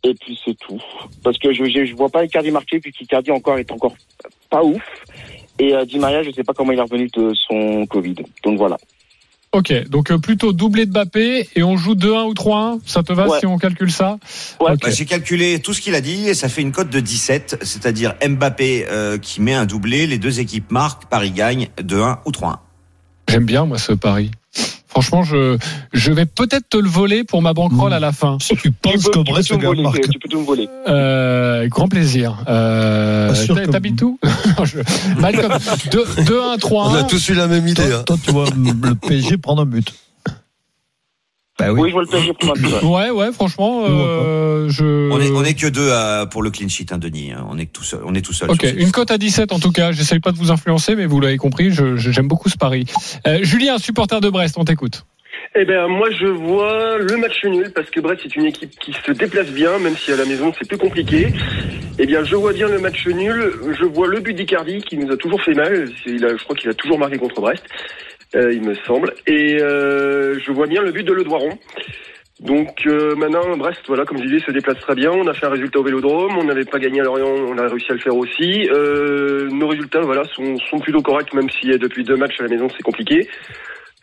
[0.04, 0.82] et puis c'est tout.
[1.24, 3.96] Parce que je, je je vois pas Icardi marquer, puis qu'Icardi encore est encore
[4.50, 4.82] pas ouf.
[5.60, 8.16] Et euh, Di Maria, je sais pas comment il est revenu de son Covid.
[8.44, 8.78] Donc voilà.
[9.52, 12.80] Ok, donc euh, plutôt doublé de Mbappé et on joue 2-1 ou 3-1.
[12.86, 13.40] Ça te va Ouais.
[13.40, 14.20] si on calcule ça
[14.62, 14.74] Ouais.
[14.74, 14.80] Ok.
[14.84, 17.58] Bah, J'ai calculé tout ce qu'il a dit et ça fait une cote de 17,
[17.64, 22.32] c'est-à-dire Mbappé euh, qui met un doublé, les deux équipes marquent, Paris gagne 2-1 ou
[22.32, 22.58] 3-1.
[23.28, 24.30] J'aime bien moi ce pari.
[24.88, 25.58] Franchement, je,
[25.94, 28.38] je vais peut-être te le voler pour ma banquerolle à la fin.
[28.42, 30.02] Si tu penses peux Brest tout me voler, marque.
[30.10, 30.68] tu peux tout me voler.
[30.88, 32.44] Euh, grand plaisir.
[32.50, 33.32] Euh,
[33.72, 34.20] T'habites où?
[34.66, 34.80] Je-
[35.20, 35.52] Malcolm,
[35.92, 37.04] 2, 2 1 3 On a 1.
[37.06, 37.84] tous eu la même idée.
[37.88, 38.04] Toi, hein.
[38.06, 39.94] toi, tu vois le PSG prendre un but.
[41.58, 41.90] Bah Oui, oui.
[41.90, 42.92] je vois le PSG pour.
[42.92, 45.12] Ouais, ouais, franchement, euh, je.
[45.12, 47.34] On est, on est que deux euh, pour le clean sheet, hein, Denis.
[47.34, 47.46] hein.
[47.50, 48.00] On est tout seul.
[48.06, 48.50] On est tout seul.
[48.50, 49.92] Ok, une cote à 17 en tout cas.
[49.92, 52.86] J'essaye pas de vous influencer, mais vous l'avez compris, j'aime beaucoup ce pari.
[53.28, 55.06] Euh, Julien, supporter de Brest, on t'écoute.
[55.56, 58.94] Eh ben moi je vois le match nul parce que Brest c'est une équipe qui
[58.94, 61.28] se déplace bien, même si à la maison c'est plus compliqué.
[61.98, 65.12] Eh bien je vois bien le match nul, je vois le but d'Icardi qui nous
[65.12, 67.64] a toujours fait mal, je crois qu'il a toujours marqué contre Brest,
[68.36, 71.58] euh, il me semble, et euh, je vois bien le but de Le Doiron.
[72.40, 75.12] Donc euh, maintenant, Brest, voilà, comme je disais, se déplace très bien.
[75.12, 76.38] On a fait un résultat au Vélodrome.
[76.38, 78.70] On n'avait pas gagné à Lorient, on a réussi à le faire aussi.
[79.52, 82.70] Nos résultats, voilà, sont, sont plutôt corrects, même si depuis deux matchs à la maison,
[82.70, 83.28] c'est compliqué.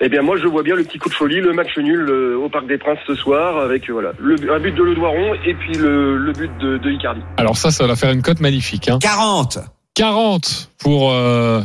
[0.01, 2.37] Eh bien, moi, je vois bien le petit coup de folie, le match nul euh,
[2.37, 5.35] au Parc des Princes ce soir, avec euh, voilà, le, un but de Le Doiron
[5.47, 7.23] et puis le, le but de, de Icardi.
[7.39, 8.89] Alors ça, ça va faire une cote magnifique.
[8.91, 8.99] Hein.
[9.01, 9.59] 40
[9.95, 11.63] 40 pour euh,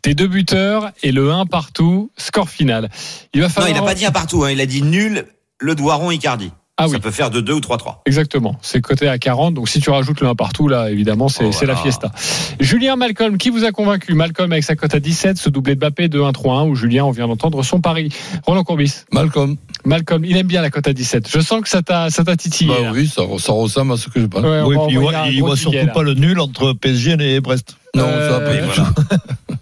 [0.00, 2.88] tes deux buteurs et le 1 partout, score final.
[3.34, 3.70] Il va Non, falloir...
[3.70, 5.26] il n'a pas dit un partout, hein, il a dit nul,
[5.60, 6.52] Le Doiron, Icardi.
[6.76, 7.98] Ah Ça peut faire de 2 ou 3-3.
[8.04, 11.44] Exactement, c'est coté à 40, donc si tu rajoutes le 1 partout, là, évidemment, c'est
[11.44, 11.82] Oh, c'est la voilà.
[11.84, 12.10] fiesta.
[12.58, 14.14] Julien Malcolm, qui vous a convaincu?
[14.14, 17.12] Malcolm avec sa cote à 17, ce doublé de Bappé de 1-3-1, où Julien, on
[17.12, 18.08] vient d'entendre son pari.
[18.44, 19.04] Roland Courbis.
[19.12, 19.56] Malcolm.
[19.84, 21.28] Malcolm, il aime bien la cote à 17.
[21.30, 22.74] Je sens que ça t'a ça t'a titillé.
[22.74, 24.42] Bah oui, ça, ça ressemble à ce que je pense.
[24.42, 25.86] Ouais, Oui, va puis il envoyer voit, un il voit surtout là.
[25.92, 27.76] pas le nul entre PSG et Brest.
[27.94, 28.54] Non, Euh, ça va pas.
[28.56, 28.90] Et voilà.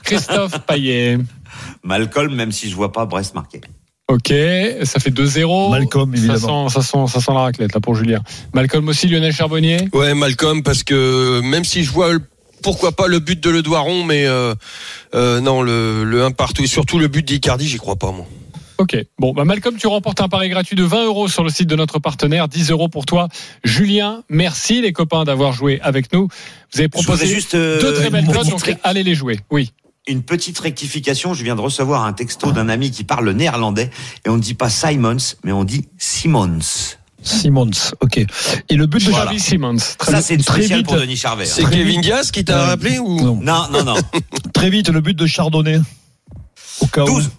[0.03, 1.19] Christophe Payet.
[1.85, 3.61] Malcolm, même si je vois pas Brest marquer.
[4.09, 4.29] Ok,
[4.83, 5.71] ça fait 2-0.
[5.71, 6.69] Malcolm, Ça évidemment.
[6.69, 8.21] sent, ça, sent, ça sent la raclette là pour Julien.
[8.53, 9.89] Malcolm aussi, Lionel Charbonnier.
[9.93, 12.11] Ouais, Malcolm, parce que même si je vois
[12.63, 14.55] pourquoi pas le but de Le Doiron, mais euh,
[15.15, 18.27] euh, non, le, le 1 partout et surtout le but d'Icardi, j'y crois pas moi.
[18.79, 21.69] Ok, bon, bah Malcolm, tu remportes un pari gratuit de 20 euros sur le site
[21.69, 23.29] de notre partenaire, 10 euros pour toi.
[23.65, 26.29] Julien, merci les copains d'avoir joué avec nous.
[26.73, 29.39] Vous avez proposé juste euh, deux très belles cotes, donc allez les jouer.
[29.51, 29.73] Oui.
[30.09, 31.35] Une petite rectification.
[31.35, 33.91] Je viens de recevoir un texto d'un ami qui parle le néerlandais
[34.25, 36.59] et on ne dit pas Simons, mais on dit Simons.
[37.25, 38.19] Simons, ok.
[38.69, 39.77] Et le but de Xavi Simons.
[39.99, 40.87] Très Ça, c'est une très spéciale vite.
[40.89, 41.45] pour Denis Charvet.
[41.45, 41.53] hein.
[41.55, 43.37] C'est Kevin Diaz qui t'a Euh, rappelé ou non.
[43.41, 43.95] Non, non, non.
[44.53, 45.79] Très vite, le but de Chardonnay.
[46.81, 47.07] Au cas où.
[47.07, 47.31] 12.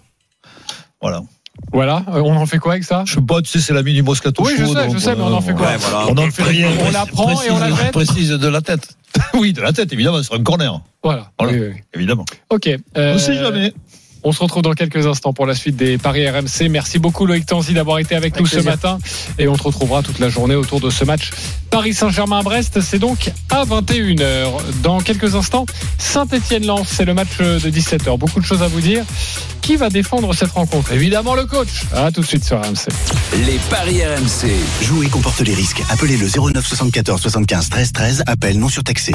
[1.02, 1.20] Voilà.
[1.72, 3.02] Voilà, euh, on en fait quoi avec ça?
[3.06, 5.22] Je sais pas, tu sais, c'est l'ami du Moscato Oui, je sais, je sais, mais
[5.22, 5.66] on en fait quoi?
[5.66, 6.06] Ouais, voilà.
[6.08, 6.68] On n'en fait rien.
[6.86, 8.96] On la prend et on la jette Précise de la tête.
[9.34, 10.80] oui, de la tête, évidemment, sur un corner.
[11.02, 11.30] Voilà.
[11.38, 11.52] Voilà.
[11.54, 11.80] Oui, oui.
[11.94, 12.24] Évidemment.
[12.50, 12.68] Ok.
[12.96, 13.72] euh, On sait jamais.
[14.26, 16.70] On se retrouve dans quelques instants pour la suite des Paris RMC.
[16.70, 18.98] Merci beaucoup Loïc Tanzi d'avoir été avec, Avec nous ce matin.
[19.38, 21.30] Et on se retrouvera toute la journée autour de ce match
[21.70, 22.80] Paris Saint-Germain-Brest.
[22.80, 24.48] C'est donc à 21h.
[24.82, 25.66] Dans quelques instants,
[25.98, 26.88] Saint-Etienne-Lens.
[26.90, 28.16] C'est le match de 17h.
[28.16, 29.04] Beaucoup de choses à vous dire.
[29.60, 30.92] Qui va défendre cette rencontre?
[30.92, 31.84] Évidemment le coach.
[31.94, 32.88] À tout de suite sur RMC.
[33.46, 34.50] Les paris RMC.
[34.82, 35.82] Jouer comporte les risques.
[35.90, 38.22] Appelez le 09 74 75 13 13.
[38.26, 39.14] Appel non surtaxé.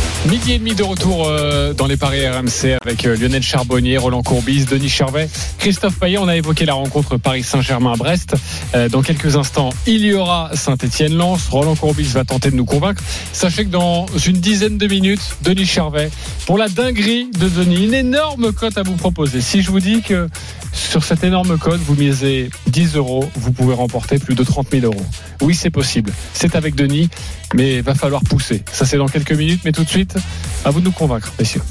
[0.29, 4.21] Midi et demi de retour euh, dans les paris RMC avec euh, Lionel Charbonnier, Roland
[4.21, 6.19] Courbis, Denis Charvet, Christophe Payet.
[6.19, 8.35] On a évoqué la rencontre Paris Saint-Germain-Brest.
[8.75, 11.47] Euh, dans quelques instants, il y aura Saint-Etienne-Lens.
[11.49, 13.01] Roland Courbis va tenter de nous convaincre.
[13.33, 16.11] Sachez que dans une dizaine de minutes, Denis Charvet,
[16.45, 19.41] pour la dinguerie de Denis, une énorme cote à vous proposer.
[19.41, 20.29] Si je vous dis que
[20.71, 24.85] sur cette énorme cote, vous misez 10 euros, vous pouvez remporter plus de 30 000
[24.85, 25.05] euros.
[25.41, 26.13] Oui, c'est possible.
[26.33, 27.09] C'est avec Denis,
[27.53, 28.63] mais il va falloir pousser.
[28.71, 30.15] Ça, c'est dans quelques minutes, mais tout de suite,
[30.65, 31.61] à vous de nous convaincre, messieurs.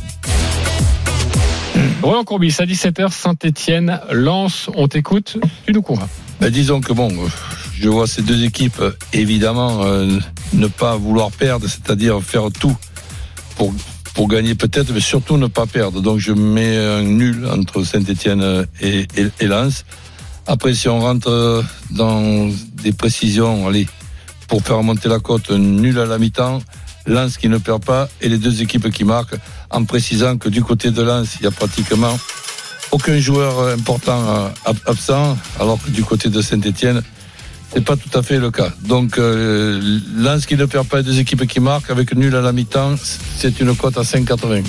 [2.03, 6.09] Roland Courbis, à 17h, Saint-Etienne, Lance, on t'écoute, tu nous convaincs.
[6.41, 7.11] Ben, disons que bon,
[7.75, 10.19] je vois ces deux équipes évidemment euh,
[10.55, 12.77] ne pas vouloir perdre, c'est-à-dire faire tout
[13.57, 13.75] pour
[14.15, 16.01] pour gagner peut-être, mais surtout ne pas perdre.
[16.01, 19.85] Donc je mets un nul entre Saint-Etienne et, et, et Lens.
[20.47, 22.51] Après, si on rentre dans
[22.83, 23.87] des précisions, allez,
[24.51, 26.61] pour faire monter la cote, nul à la mi-temps,
[27.07, 29.37] Lens qui ne perd pas et les deux équipes qui marquent,
[29.71, 32.19] en précisant que du côté de Lens, il y a pratiquement
[32.91, 37.03] aucun joueur important euh, ab- absent, alors que du côté de Saint-Etienne,
[37.73, 38.71] c'est pas tout à fait le cas.
[38.83, 39.81] Donc, euh,
[40.17, 42.97] Lens qui ne perd pas et deux équipes qui marquent, avec nul à la mi-temps,
[43.37, 44.65] c'est une cote à 5,80.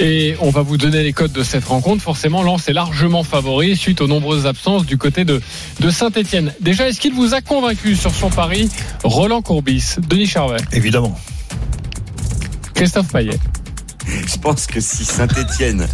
[0.00, 2.02] Et on va vous donner les codes de cette rencontre.
[2.02, 5.40] Forcément, Lens est largement favori suite aux nombreuses absences du côté de,
[5.80, 6.52] de Saint-Etienne.
[6.60, 8.68] Déjà, est-ce qu'il vous a convaincu sur son pari
[9.04, 11.16] Roland Courbis, Denis Charvet, Évidemment.
[12.74, 13.38] Christophe Payet
[14.26, 15.86] Je pense que si Saint-Etienne,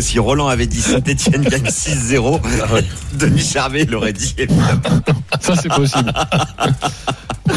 [0.00, 2.40] si Roland avait dit Saint-Etienne gagne 6-0,
[3.14, 4.34] Denis Charvet l'aurait dit.
[4.38, 4.80] évidemment.
[5.40, 6.12] Ça, c'est possible.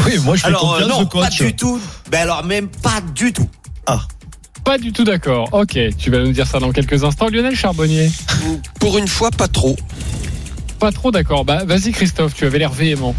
[0.06, 1.78] Oui, moi je fais Alors, euh, confiance non, au pas du tout.
[2.10, 3.48] Ben alors, même pas du tout.
[4.64, 5.48] Pas du tout d'accord.
[5.52, 7.28] Ok, tu vas nous dire ça dans quelques instants.
[7.28, 8.10] Lionel Charbonnier,
[8.78, 9.76] Pour une fois, pas trop.
[10.78, 11.44] pas trop d'accord.
[11.44, 13.14] Bah, vas-y Christophe, tu avais l'air véhément.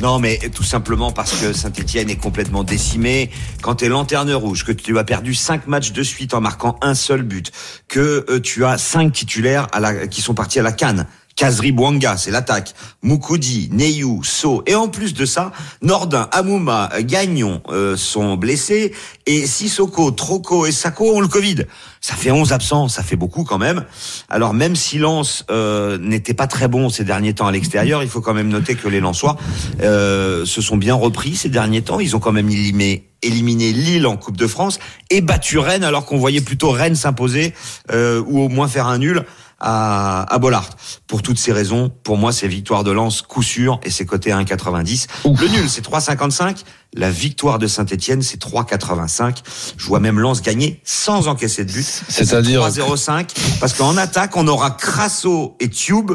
[0.00, 3.30] Non, mais tout simplement parce que Saint-Etienne est complètement décimé.
[3.60, 6.78] Quand tu es lanterne rouge, que tu as perdu cinq matchs de suite en marquant
[6.80, 7.52] un seul but,
[7.86, 11.06] que euh, tu as cinq titulaires à la, qui sont partis à la Cannes,
[11.40, 12.74] Kazri Bouanga, c'est l'attaque.
[13.02, 14.62] Moukoudi, Neyou, So.
[14.66, 18.92] Et en plus de ça, Nordin, Amouma, Gagnon euh, sont blessés.
[19.24, 21.64] Et Sissoko, Troco et Sako ont le Covid.
[22.02, 23.86] Ça fait 11 absents, ça fait beaucoup quand même.
[24.28, 28.10] Alors même si Lens euh, n'était pas très bon ces derniers temps à l'extérieur, il
[28.10, 29.38] faut quand même noter que les Lensois
[29.80, 32.00] euh, se sont bien repris ces derniers temps.
[32.00, 36.04] Ils ont quand même éliminé, éliminé Lille en Coupe de France et battu Rennes alors
[36.04, 37.54] qu'on voyait plutôt Rennes s'imposer
[37.90, 39.24] ou au moins faire un nul
[39.60, 40.70] à, à Bollard.
[41.06, 44.32] Pour toutes ces raisons, pour moi, c'est victoire de Lens coup sûr et c'est coté
[44.32, 45.06] à 1,90.
[45.24, 46.64] Le nul, c'est 3,55.
[46.94, 49.38] La victoire de Saint-Etienne, c'est 3,85.
[49.76, 52.02] Je vois même Lens gagner sans encaisser de but.
[52.08, 53.58] C'est-à-dire 3,05.
[53.60, 56.12] Parce qu'en attaque, on aura Crasso et Tube.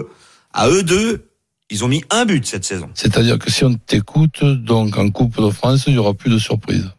[0.54, 1.30] À eux deux,
[1.70, 2.90] ils ont mis un but cette saison.
[2.94, 6.38] C'est-à-dire que si on t'écoute, donc en Coupe de France, il y aura plus de
[6.38, 6.90] surprises.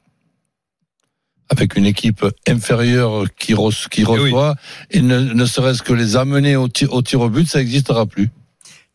[1.49, 4.57] Avec une équipe inférieure qui, re- qui reçoit,
[4.91, 8.05] et ne, ne serait-ce que les amener au tir, au tir au but, ça n'existera
[8.07, 8.31] plus.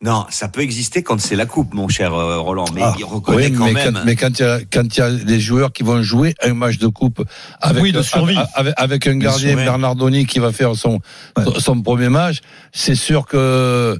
[0.02, 2.64] Non, ça peut exister quand c'est la coupe, mon cher euh, Roland.
[2.74, 3.94] Mais Ah, il reconnaît oui, quand mais même.
[3.94, 6.34] Quand, mais quand il y a, quand il y a des joueurs qui vont jouer
[6.42, 7.24] un match de coupe
[7.60, 8.36] avec, Oui, de survie.
[8.54, 9.54] avec, avec un gardien.
[9.54, 10.98] Bernardoni qui va faire son,
[11.58, 12.38] son premier match,
[12.72, 13.96] c'est sûr que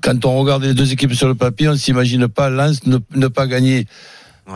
[0.00, 3.28] quand on regarde les deux équipes sur le papier, on s'imagine pas Lens ne, ne
[3.28, 3.86] pas gagner.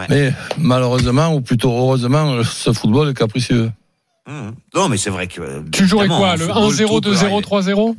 [0.08, 3.70] Mais malheureusement, ou plutôt heureusement, ce football est capricieux.
[4.26, 4.50] Mmh.
[4.74, 5.62] Non, mais c'est vrai que.
[5.70, 7.40] Tu jouerais quoi en Le football, 1-0, tout peut 2-0, arriver.
[7.42, 7.96] 3-0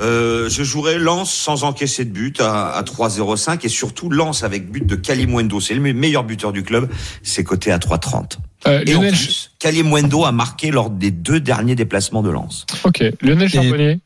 [0.00, 4.70] Euh, je jouerais Lens sans encaisser de but à, à 3-0-5 et surtout Lens avec
[4.70, 5.60] but de Kalimwendo.
[5.60, 6.88] C'est le me- meilleur buteur du club.
[7.22, 8.38] C'est coté à 3-30.
[8.66, 12.66] Euh, et en Lionel- plus, Kalimwendo a marqué lors des deux derniers déplacements de Lens.
[12.84, 13.98] Ok, Lionel Charbonnier.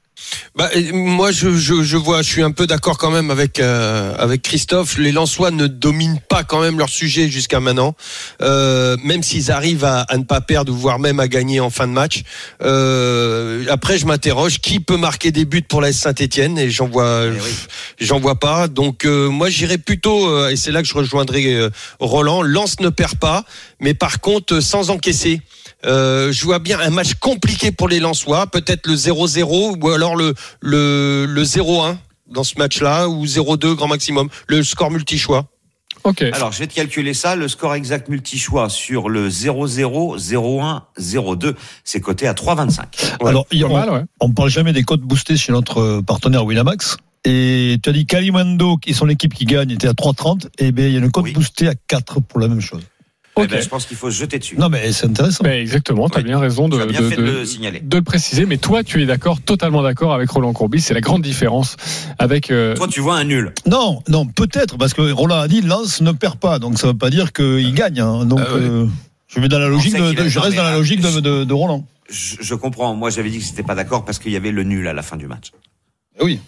[0.57, 4.15] Bah, moi, je, je, je vois, je suis un peu d'accord quand même avec euh,
[4.17, 4.99] avec Christophe.
[4.99, 7.97] Les Lensois ne dominent pas quand même leur sujet jusqu'à maintenant,
[8.41, 11.89] euh, même s'ils arrivent à, à ne pas perdre, voire même à gagner en fin
[11.89, 12.23] de match.
[12.63, 17.25] Euh, après, je m'interroge qui peut marquer des buts pour la Saint-Étienne et j'en vois,
[18.01, 18.69] j'en vois pas.
[18.69, 22.43] Donc euh, moi, j'irais plutôt, euh, et c'est là que je rejoindrai euh, Roland.
[22.43, 23.45] Lens ne perd pas,
[23.81, 25.41] mais par contre, sans encaisser.
[25.85, 30.17] Euh, je vois bien un match compliqué pour les Lensois, peut-être le 0-0 ou alors
[30.17, 31.97] le, le, le 0-1
[32.31, 35.47] dans ce match-là ou 0-2 grand maximum, le score multi-choix.
[36.05, 36.23] Ok.
[36.33, 37.35] Alors, je vais te calculer ça.
[37.35, 42.83] Le score exact multi-choix sur le 0-0, 0-1, 0-2, c'est coté à 3,25.
[43.27, 44.03] Alors, il y a- Pas mal, ouais.
[44.21, 46.97] on ne parle jamais des codes boostés chez notre partenaire Winamax.
[47.25, 50.49] Et tu as dit Kalimando, qui sont l'équipe qui gagne, était à 3,30.
[50.59, 52.83] Et bien, il y a une cote boostée à 4 pour la même chose.
[53.37, 54.57] Eh ben, je pense qu'il faut se jeter dessus.
[54.57, 55.43] Non, mais c'est intéressant.
[55.43, 57.45] Ben, exactement, tu as bien raison de, Tu as bien de- fait de de- le
[57.45, 57.81] signaler.
[57.81, 58.47] de le préciser.
[58.47, 60.81] Mais toi, tu es d'accord, totalement d'accord avec Roland Courbis.
[60.81, 61.77] C'est la grande différence
[62.19, 62.51] avec.
[62.53, 63.53] euh, Toi, tu vois un nul.
[63.67, 66.59] Non, non, peut-être, parce que Roland a dit Lens ne perd pas.
[66.61, 67.99] Donc ça ne veut pas dire qu'il gagne.
[68.01, 68.25] hein.
[68.25, 68.61] Donc, Ah ouais.
[68.63, 68.87] euh,
[69.27, 71.19] je, vais dans la logique de, je reste mais, dans la ah, logique de, je-
[71.21, 71.85] de- de Roland.
[72.09, 72.95] Je, je comprends.
[72.95, 75.03] Moi, j'avais dit que c'était pas d'accord parce qu'il y avait le nul à la
[75.03, 75.51] fin du match.
[76.21, 76.39] Oui.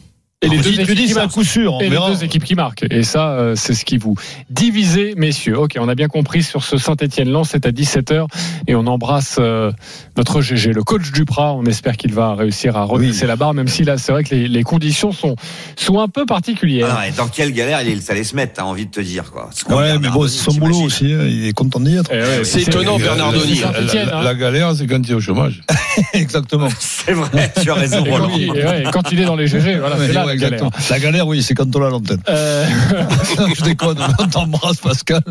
[0.43, 1.33] Et les deux équipes dis qui c'est un marquent.
[1.33, 2.11] coup sûr, on et les verra.
[2.11, 2.85] deux équipes qui marquent.
[2.91, 4.17] Et ça, euh, c'est ce qui vous
[4.51, 5.59] divisez, messieurs.
[5.59, 8.27] Ok, on a bien compris sur ce Saint-Etienne-Lens, c'est à 17h.
[8.67, 9.73] Et on embrasse euh,
[10.19, 11.55] notre GG, le coach Duprat.
[11.55, 14.35] On espère qu'il va réussir à redresser la barre, même si là, c'est vrai que
[14.35, 15.37] les, les conditions sont,
[15.75, 16.89] sont un peu particulières.
[16.91, 19.49] Ah ouais, dans quelle galère il allait se mettre, t'as envie de te dire, quoi.
[19.71, 21.15] Ouais, mais bon, c'est son boulot aussi.
[21.15, 22.11] hein, Il est content d'y être.
[22.13, 23.61] Eh C'est étonnant, Bernardoni.
[23.95, 25.63] La, la- la galère, c'est quand tu es au chômage.
[26.13, 26.69] Exactement.
[26.79, 28.29] C'est vrai, tu as raison, Roland.
[28.29, 30.65] quand, il, ouais, quand il est dans les GG, voilà, c'est là ouais, la galère.
[30.65, 30.71] exactement.
[30.91, 32.21] La galère, oui, c'est quand on a l'antenne.
[32.29, 32.67] Euh,
[33.57, 35.23] je déconne, on t'embrasse, Pascal.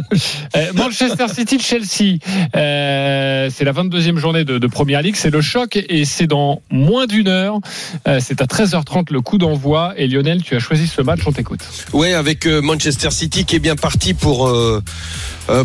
[0.56, 2.18] Euh, Manchester City, Chelsea,
[2.56, 6.62] euh, c'est la 22e journée de, de Première Ligue, c'est le choc et c'est dans
[6.70, 7.60] moins d'une heure.
[8.08, 9.94] Euh, c'est à 13h30 le coup d'envoi.
[9.98, 11.62] Et Lionel, tu as choisi ce match, on t'écoute.
[11.94, 14.52] Ouais, avec euh, Manchester City qui est bien parti pour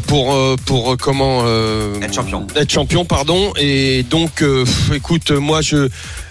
[0.07, 2.47] pour euh, pour comment euh, Être champion.
[2.57, 3.53] Être champion, pardon.
[3.59, 5.89] Et donc, euh, pff, écoute, moi je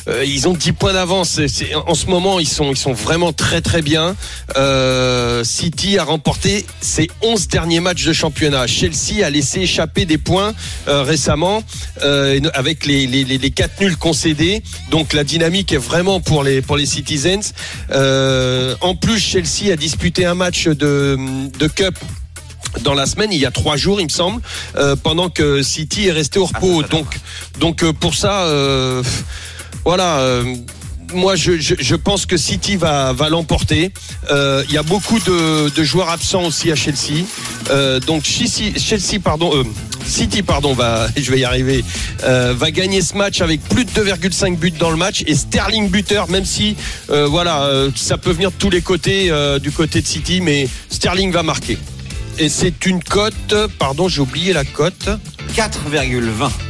[0.09, 1.39] euh, ils ont 10 points d'avance.
[1.85, 4.15] En ce moment, ils sont, ils sont vraiment très très bien.
[4.57, 8.67] Euh, City a remporté ses 11 derniers matchs de championnat.
[8.67, 10.53] Chelsea a laissé échapper des points
[10.87, 11.63] euh, récemment
[12.01, 14.63] euh, avec les, les, les, les quatre nuls concédés.
[14.89, 17.53] Donc la dynamique est vraiment pour les, pour les Citizens.
[17.91, 21.17] Euh, en plus, Chelsea a disputé un match de,
[21.57, 21.95] de Cup
[22.81, 24.41] dans la semaine, il y a trois jours, il me semble,
[24.75, 26.83] euh, pendant que City est resté au repos.
[26.83, 27.07] donc,
[27.59, 29.03] donc euh, pour ça, euh,
[29.85, 30.19] voilà.
[30.19, 30.55] euh,
[31.13, 33.91] moi, je, pense que City va, l'emporter.
[34.29, 37.25] Euh, Il y a beaucoup de, joueurs absents aussi à Chelsea.
[37.71, 39.51] Euh, donc Chelsea, pardon,
[40.05, 41.83] City, pardon, va, je vais y arriver,
[42.21, 46.29] va gagner ce match avec plus de 2,5 buts dans le match et Sterling buteur,
[46.29, 46.75] même si,
[47.07, 51.41] voilà, ça peut venir de tous les côtés du côté de City, mais Sterling va
[51.41, 51.79] marquer.
[52.37, 55.09] Et c'est une cote, pardon, j'ai oublié la cote.
[55.55, 56.68] 4,20.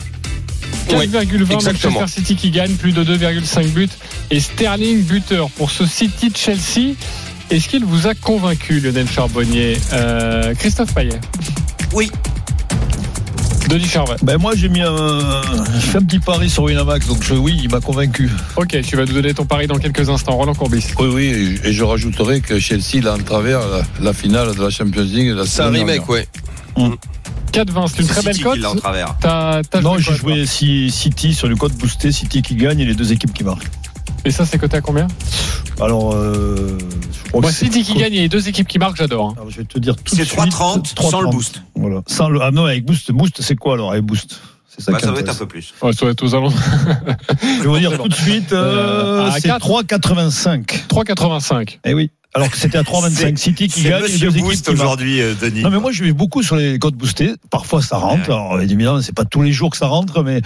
[0.90, 1.06] 4,20
[1.54, 2.00] exactement.
[2.00, 3.90] Manchester City qui gagne, plus de 2,5 buts.
[4.32, 6.96] Et Sterling buteur pour ce City de Chelsea.
[7.50, 9.78] Est-ce qu'il vous a convaincu, Lionel Charbonnier?
[9.94, 11.20] Euh, Christophe Payet
[11.94, 12.12] Oui.
[13.70, 17.60] Denis Charvet Ben moi j'ai mis un, un petit pari sur Winamax, donc je- oui,
[17.64, 18.28] il m'a convaincu.
[18.56, 20.38] Ok, tu vas nous donner ton pari dans quelques instants.
[20.38, 20.86] Roland Courbis.
[21.00, 24.72] Oui, oui, et je rajouterai que Chelsea, là, en travers la, la finale de la
[24.72, 25.34] Champions League.
[25.36, 26.28] la C'est un remake, ouais.
[27.52, 29.82] 4,20, c'est une très belle cote.
[29.82, 33.12] Non, j'ai joué si- City sur le code boosté, City qui gagne et les deux
[33.12, 33.68] équipes qui marquent.
[34.26, 35.08] Et ça, c'est coté à combien?
[35.80, 36.78] Alors, euh,
[37.24, 39.30] je crois Moi, que City qui gagne et les deux équipes qui marquent, j'adore.
[39.30, 39.34] hein.
[39.38, 40.38] Alors, je vais te dire tout de C'est suite.
[40.52, 41.32] 3,30 sans le 3,30.
[41.32, 41.62] boost.
[41.76, 42.02] Voilà.
[42.08, 44.42] Sans le, ah non, avec boost, boost, c'est quoi alors avec boost?
[44.68, 45.74] C'est ça Bah, ça doit être un peu plus.
[45.82, 46.60] Ouais, ça va être aux alentours.
[47.42, 49.66] Je vais vous dire tout de suite, euh, Euh, à c'est 4.
[49.66, 50.88] 3,85.
[50.90, 51.80] 3,85.
[51.86, 52.12] Eh oui.
[52.36, 53.38] Alors que c'était à 3,25.
[53.38, 55.62] City qui gagne Monsieur deux Boost aujourd'hui, euh, Denis.
[55.64, 57.34] Non mais moi je vais beaucoup sur les codes boostés.
[57.50, 58.26] Parfois ça rentre.
[58.26, 60.42] Alors évidemment c'est pas tous les jours que ça rentre, mais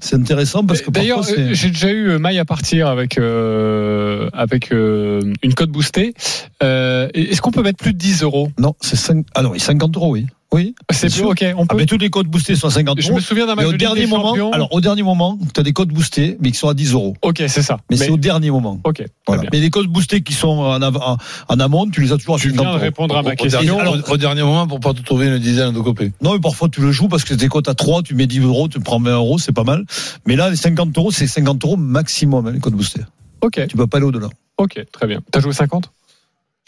[0.00, 3.18] c'est intéressant parce que D'ailleurs, parfois euh, j'ai déjà eu euh, maille à partir avec
[3.18, 6.14] euh, avec euh, une cote boostée.
[6.62, 8.50] Euh, Est-ce qu'on peut mettre plus de 10 euros?
[8.58, 9.24] Non, c'est 5...
[9.34, 10.26] ah non, oui, 50 euros, oui.
[10.52, 10.74] Oui.
[10.90, 11.28] C'est plus sûr.
[11.28, 11.44] ok.
[11.56, 11.76] On Ah, peut.
[11.76, 13.16] mais tous les codes boostés sont à 50 Je euros.
[13.16, 14.50] me souviens d'un match au de dernier des moment, Champions.
[14.52, 17.14] alors au dernier moment, tu as des codes boostés, mais qui sont à 10 euros.
[17.20, 17.78] Ok, c'est ça.
[17.90, 18.80] Mais, c'est au dernier moment.
[18.84, 19.04] Ok.
[19.26, 19.42] Voilà.
[19.52, 21.16] Mais les codes boostés qui sont en, av- en,
[21.48, 22.82] en amont, tu les as toujours à Tu 50 viens de euros.
[22.82, 23.60] répondre à ma Au question.
[23.60, 26.08] dernier, Alors- au- dernier moment, pour pas te trouver une dizaine de copains.
[26.22, 28.40] Non, mais parfois tu le joues parce que tes cotes à 3, tu mets 10
[28.40, 29.84] euros, tu prends 20 euros, c'est pas mal.
[30.26, 33.02] Mais là, les 50 euros, c'est 50 euros maximum, hein, les codes boostés.
[33.42, 33.60] Ok.
[33.68, 34.28] Tu peux pas aller au-delà.
[34.56, 35.20] Ok, très bien.
[35.30, 35.90] T'as joué 50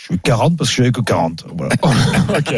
[0.01, 1.45] Je suis 40 parce que j'avais que 40.
[1.57, 1.75] Voilà.
[2.31, 2.55] Ok.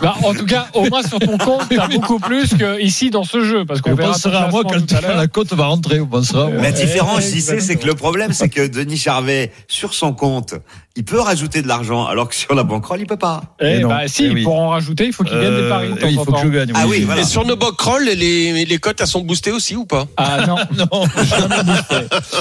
[0.00, 3.24] Bah, en tout cas, au moins sur ton compte, t'as beaucoup plus que ici dans
[3.24, 6.00] ce jeu, parce qu'on pensera à moi quand à la cote va rentrer.
[6.00, 6.46] On pensera.
[6.46, 6.62] à moi.
[6.62, 10.54] La différence ici, c'est que le problème, c'est que Denis Charvet, sur son compte,
[10.96, 13.42] il peut rajouter de l'argent, alors que sur la banquerolle, il peut pas.
[13.60, 13.88] Eh non.
[13.88, 14.42] bah si, Eh oui.
[14.44, 15.88] pour en rajouter, il faut qu'il gagne des paris.
[15.88, 16.70] de Euh, temps il faut que je gagne.
[16.74, 17.22] Ah oui, voilà.
[17.22, 20.06] Et sur nos roll les, les cotes, elles sont boostées aussi ou pas?
[20.16, 21.04] Ah non, Non.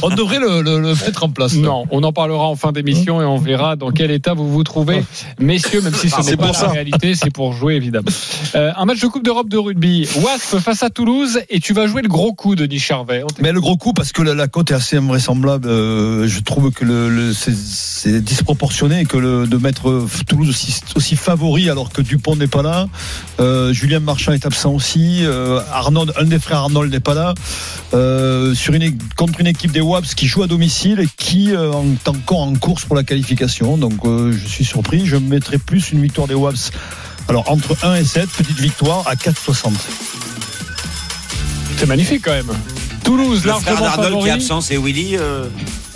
[0.04, 1.56] On devrait le, le- le mettre en place.
[1.56, 4.64] non, on en parlera en fin d'émission et on verra dans quel état vous vous
[4.64, 5.04] trouvez,
[5.40, 6.68] messieurs, même si ce n'est c'est pas pour la ça.
[6.70, 8.10] réalité, c'est pour jouer évidemment.
[8.56, 11.88] Euh, un match de Coupe d'Europe de rugby, Wasp face à Toulouse, et tu vas
[11.88, 13.24] jouer le gros coup, Denis Charvet.
[13.42, 16.70] Mais le gros coup, parce que la, la cote est assez invraisemblable, euh, je trouve
[16.70, 21.70] que le, le- c'est- c'est disproportionné et que le, de mettre Toulouse aussi, aussi favori
[21.70, 22.88] alors que Dupont n'est pas là.
[23.40, 25.20] Euh, Julien Marchand est absent aussi.
[25.24, 27.34] Euh, Arnold, un des frères Arnold n'est pas là.
[27.94, 31.56] Euh, sur une, é- contre une équipe des Waps qui joue à domicile et qui
[31.56, 31.72] euh,
[32.06, 33.78] est encore en course pour la qualification.
[33.78, 35.06] Donc euh, je suis surpris.
[35.06, 36.72] Je mettrai plus une victoire des Waps.
[37.30, 39.72] Alors entre 1 et 7, petite victoire à 4,60.
[41.78, 42.52] C'est magnifique quand même.
[43.06, 45.16] Toulouse, Le frère largement d'Arnold qui est absent, c'est Willy.
[45.18, 45.48] euh,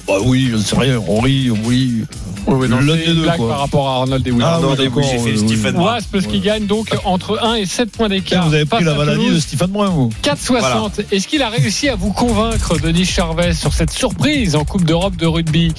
[0.07, 0.97] Bah oui, je ne sais rien.
[0.97, 2.03] Rory, oui.
[2.47, 3.49] Oui, oui, non, c'est des une deux, blague quoi.
[3.49, 4.65] par rapport à Arnold et Williams.
[4.71, 5.83] Ah, d'accord, j'ai fait le oui, Stephen oui.
[5.83, 5.93] Brun.
[5.95, 8.47] Wasp qui gagne donc entre 1 et 7 points d'écart.
[8.47, 11.05] Vous avez pris la maladie de Stéphane Brun, vous 4,60.
[11.11, 15.15] Est-ce qu'il a réussi à vous convaincre, Denis Charvet, sur cette surprise en Coupe d'Europe
[15.17, 15.73] de rugby?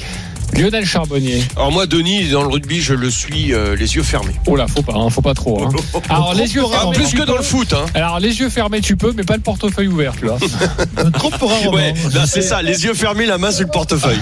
[0.57, 1.43] Lionel Charbonnier.
[1.57, 4.35] Alors moi, Denis, dans le rugby, je le suis euh, les yeux fermés.
[4.47, 5.63] Oh là, faut pas, hein, faut pas trop.
[5.65, 5.69] hein.
[6.09, 6.97] Alors les yeux Ah, fermés.
[6.97, 7.39] plus tu que dans peux.
[7.39, 7.73] le foot.
[7.75, 7.85] Hein.
[7.95, 10.39] Alors les yeux fermés, tu peux, mais pas le portefeuille ouvert, vois.
[11.13, 11.73] Trop rarement.
[11.75, 14.19] Ouais, là, c'est ça, les yeux fermés, la main sur le portefeuille.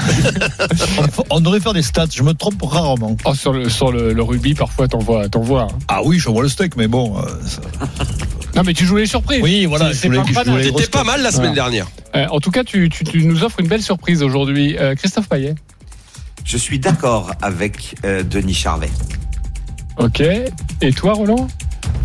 [1.31, 3.17] On devrait faire des stats, je me trompe rarement.
[3.25, 5.29] Oh, sur le, sur le, le rugby, parfois, t'en vois.
[5.29, 5.79] T'en vois hein.
[5.89, 7.17] Ah oui, je vois le steak, mais bon.
[7.19, 7.63] euh, ça-
[8.55, 9.41] Non, mais tu joues les surprises.
[9.43, 11.63] Oui, voilà, voulais- pas C'était pas mal la semaine Voilà.
[11.71, 11.87] dernière.
[12.15, 14.77] Euh, en tout cas, tu, tu, tu nous offres une belle surprise aujourd'hui.
[14.79, 15.55] Euh, Christophe Payet.
[16.47, 18.91] Je suis d'accord avec euh, Denis Charvet.
[19.99, 20.23] Ok.
[20.81, 21.49] Et toi, Roland?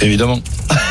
[0.02, 0.40] Évidemment.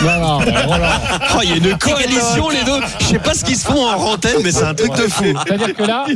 [0.04, 0.86] Non, non, euh, Roland.
[1.34, 2.80] Oh, il y a une coalition, les deux.
[3.00, 5.24] Je sais pas ce qu'ils se font en rentaine, mais c'est un truc de fou.
[5.44, 6.06] C'est-à-dire que là,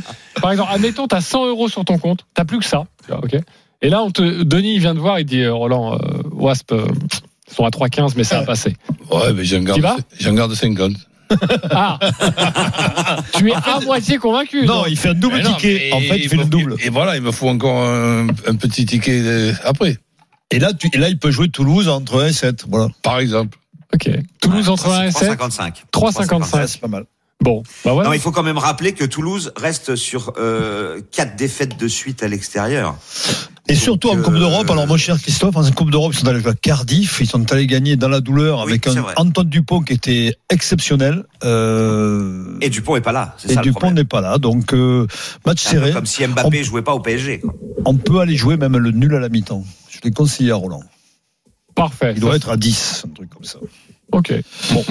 [0.40, 2.84] par exemple, admettons, tu as 100 euros sur ton compte, tu plus que ça.
[3.10, 3.36] ok
[3.82, 5.98] Et là, on te, Denis il vient de voir, il dit euh, Roland, euh,
[6.30, 6.86] Wasp, euh,
[7.48, 8.76] ils sont à 3,15, mais ça a passé.
[9.10, 9.96] Ouais, mais j'en garde, vas?
[10.20, 10.92] j'en garde 50.
[11.70, 11.98] Ah
[13.34, 14.64] Tu es à moitié convaincu.
[14.64, 14.86] Non, donc.
[14.88, 15.90] il fait un double non, ticket.
[15.92, 16.76] En fait, il fait le double.
[16.84, 19.98] Et voilà, il me faut encore un, un petit ticket euh, après,
[20.50, 22.64] Et là, tu, et là, il peut jouer Toulouse entre 1 et 7.
[22.68, 22.88] Voilà.
[23.02, 23.58] par exemple.
[23.94, 24.10] Ok.
[24.40, 25.72] Toulouse entre 1 et 7, 3,55.
[25.92, 26.66] 3,55.
[26.66, 27.04] c'est pas mal.
[27.40, 28.08] Bon, bah voilà.
[28.08, 32.22] Non, il faut quand même rappeler que Toulouse reste sur euh, quatre défaites de suite
[32.22, 32.96] à l'extérieur.
[33.66, 36.28] Et surtout en euh, Coupe d'Europe, alors mon cher Christophe, en Coupe d'Europe, ils sont
[36.28, 39.14] allés jouer à Cardiff, ils sont allés gagner dans la douleur Oui, avec un vrai.
[39.16, 41.24] Antoine Dupont qui était exceptionnel.
[41.44, 43.34] Euh, Et Dupont est pas là.
[43.38, 45.06] C'est et ça le Dupont n'est pas là, donc euh,
[45.46, 45.92] match serré.
[45.92, 47.40] Comme si Mbappé jouait pas au PSG.
[47.40, 47.54] quoi.
[47.86, 49.64] On peut aller jouer même le nul à la mi-temps.
[49.88, 50.82] Je l'ai conseillé à Roland.
[51.74, 52.12] Parfait.
[52.14, 53.58] Il doit être à 10, un truc comme ça.
[54.14, 54.32] Ok.
[54.72, 54.84] Bon.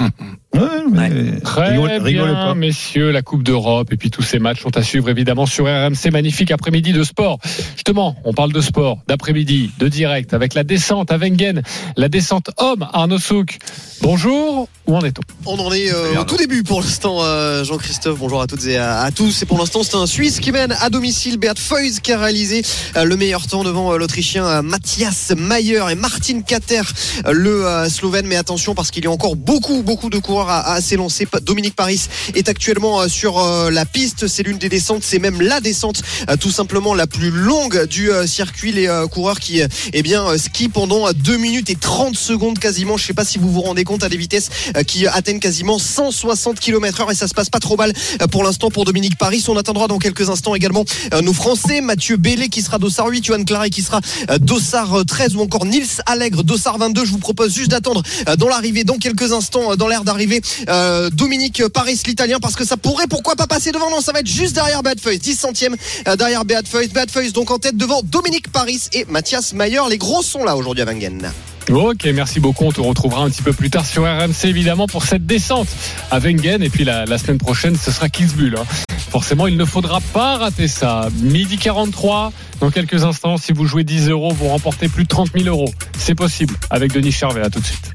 [1.42, 2.54] Très rigole- rigolez bien, pas.
[2.54, 6.10] messieurs, la Coupe d'Europe et puis tous ces matchs sont à suivre évidemment sur RMC.
[6.12, 7.38] Magnifique après-midi de sport.
[7.74, 11.62] Justement, on parle de sport, d'après-midi, de direct, avec la descente à Wengen,
[11.96, 13.58] la descente homme Arnaud Souk.
[14.02, 15.22] Bonjour, où en est-on?
[15.46, 18.18] On en est euh, au tout début pour l'instant, euh, Jean-Christophe.
[18.18, 19.42] Bonjour à toutes et à, à tous.
[19.42, 21.38] Et pour l'instant, c'est un Suisse qui mène à domicile.
[21.38, 22.62] Beat Feuys qui a réalisé
[22.96, 26.82] euh, le meilleur temps devant euh, l'Autrichien euh, Matthias Mayer et Martin Kater,
[27.26, 28.26] euh, le euh, Slovène.
[28.26, 31.26] Mais attention parce qu'il y a encore beaucoup, beaucoup de coureurs à, s'élancer.
[31.42, 34.26] Dominique Paris est actuellement euh, sur euh, la piste.
[34.26, 38.10] C'est l'une des descentes, c'est même la descente euh, tout simplement la plus longue du
[38.26, 38.72] circuit.
[38.72, 39.62] Les coureurs qui
[39.92, 42.96] eh bien, skient pendant euh, 2 minutes et 30 secondes quasiment.
[42.96, 44.50] Je sais pas si vous vous rendez compte à des vitesses
[44.86, 47.92] qui atteignent quasiment 160 km heure et ça se passe pas trop mal
[48.30, 49.44] pour l'instant pour Dominique Paris.
[49.48, 50.84] On attendra dans quelques instants également
[51.22, 54.00] nos Français, Mathieu Bellé qui sera Dossard 8, Johan Claret qui sera
[54.40, 57.04] Dossard euh, 13 ou encore Nils Allègre Dossard 22.
[57.04, 58.02] Je vous propose juste d'attendre
[58.38, 62.78] dans l'arrivée quelques instants euh, dans l'air d'arrivée euh, Dominique Paris l'italien parce que ça
[62.78, 65.76] pourrait pourquoi pas passer devant non ça va être juste derrière Feuys 10 centièmes
[66.08, 70.22] euh, derrière Beat Feuys donc en tête devant Dominique Paris et Mathias Mayer les gros
[70.22, 71.30] sont là aujourd'hui à Wengen
[71.70, 72.64] Ok, merci beaucoup.
[72.64, 75.66] On te retrouvera un petit peu plus tard sur RMC, évidemment, pour cette descente
[76.10, 76.62] à Wengen.
[76.62, 78.56] Et puis la, la semaine prochaine, ce sera Kitzbühel.
[78.58, 78.66] hein.
[79.10, 81.08] Forcément, il ne faudra pas rater ça.
[81.22, 85.30] Midi 43, dans quelques instants, si vous jouez 10 euros, vous remportez plus de 30
[85.34, 85.72] 000 euros.
[85.98, 87.40] C'est possible avec Denis Charvet.
[87.40, 87.94] À tout de suite.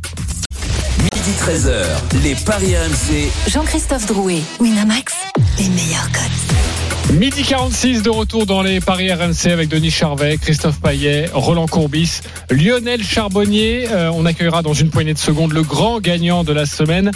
[1.02, 1.86] Midi 13h,
[2.24, 3.32] les Paris RMC.
[3.48, 5.14] Jean-Christophe Drouet, Winamax,
[5.58, 7.16] les meilleurs codes.
[7.18, 12.20] Midi 46 de retour dans les Paris RMC avec Denis Charvet, Christophe Paillet, Roland Courbis,
[12.52, 13.88] Lionel Charbonnier.
[13.90, 17.12] Euh, on accueillera dans une poignée de secondes le grand gagnant de la semaine.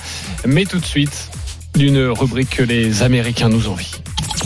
[0.45, 1.29] Mais tout de suite,
[1.75, 3.91] d'une rubrique que les Américains nous envient.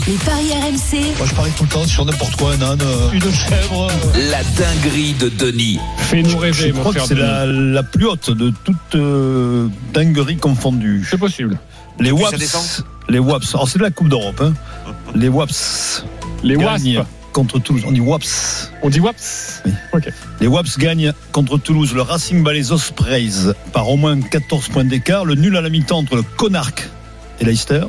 [0.06, 1.16] Les paris RMC.
[1.18, 3.88] Moi, je parie tout le temps sur n'importe quoi, un âne, euh, une chèvre.
[4.30, 5.78] La dinguerie de Denis.
[5.98, 10.36] Fais-nous Je rêver, mon crois que c'est la, la plus haute de toute euh, dinguerie
[10.36, 11.06] confondue.
[11.08, 11.58] C'est possible.
[12.00, 12.84] Les WAPS.
[13.08, 13.54] Les WAPS.
[13.54, 14.40] Alors, c'est de la Coupe d'Europe.
[14.40, 14.54] Hein.
[15.14, 16.04] Les WAPS.
[16.42, 17.08] Les gagnent Wasps.
[17.32, 17.82] Contre Toulouse.
[17.86, 18.72] On dit WAPS.
[18.82, 19.62] On dit WAPS.
[20.40, 25.24] Les WAPS gagnent contre Toulouse le Racing Balais Ospreys par au moins 14 points d'écart.
[25.24, 26.88] Le nul à la mi-temps entre le Connarque
[27.40, 27.84] et Leicester.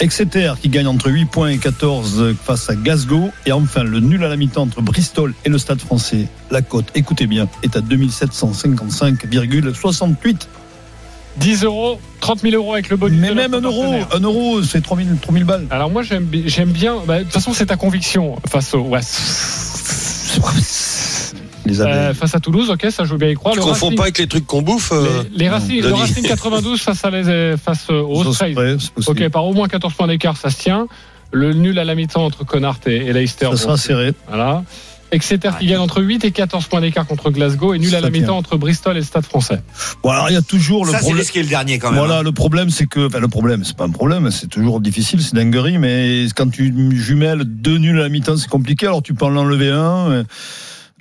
[0.00, 3.30] Exeter qui gagne entre 8 points et 14 face à Glasgow.
[3.44, 6.26] Et enfin, le nul à la mi-temps entre Bristol et le Stade français.
[6.50, 10.46] La cote, écoutez bien, est à 2755,68.
[11.36, 13.20] 10 euros, 30 000 euros avec le bonus.
[13.20, 15.66] Mais même un euro, un euro, c'est 3000, 3000 balles.
[15.70, 17.02] Alors moi j'aime bien.
[17.06, 19.00] bah, de toute façon c'est ta conviction face au ouais,
[21.66, 22.70] Les euh, face à Toulouse.
[22.70, 23.54] Ok, ça je veux bien y croire.
[23.54, 25.92] Tu Le confonds Racing- pas avec les trucs qu'on bouffe euh, les, les Racing, le.
[25.92, 28.90] Racing 92 face à les face aux c'est possible.
[29.06, 30.86] Ok, par au moins 14 points d'écart, ça se tient.
[31.32, 33.44] Le nul à la mi-temps entre Connacht et, et Leicester.
[33.46, 34.12] Ça bon, sera serré.
[34.28, 34.64] Voilà.
[35.12, 38.10] Exeter qui gagne entre 8 et 14 points d'écart contre Glasgow et nul à la
[38.10, 39.60] mi-temps entre Bristol et le Stade français.
[40.04, 41.20] Bon, alors il y a toujours le Ça, c'est problème.
[41.20, 41.98] risqué le dernier quand même.
[41.98, 42.22] Voilà, hein.
[42.22, 45.34] le problème, c'est que, enfin, le problème, c'est pas un problème, c'est toujours difficile, c'est
[45.34, 49.24] dinguerie, mais quand tu jumelles deux nuls à la mi-temps, c'est compliqué, alors tu peux
[49.24, 50.24] en enlever un, euh,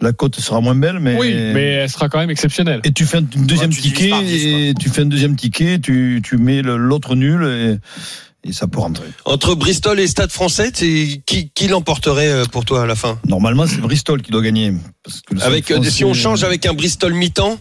[0.01, 1.17] la cote sera moins belle, mais.
[1.17, 2.81] Oui, mais elle sera quand même exceptionnelle.
[2.83, 5.79] Et tu fais un deuxième Ouais, tu divises ticket, et tu fais un deuxième ticket,
[5.79, 9.07] tu, tu mets l'autre nul, et, et ça peut rentrer.
[9.25, 11.21] Entre Bristol et Stade français, qui,
[11.53, 13.19] qui l'emporterait euh, pour toi à la fin?
[13.27, 14.73] Normalement, c'est Bristol qui doit gagner.
[15.03, 17.59] Parce que le avec, euh, français, Si on change avec un Bristol mi-temps,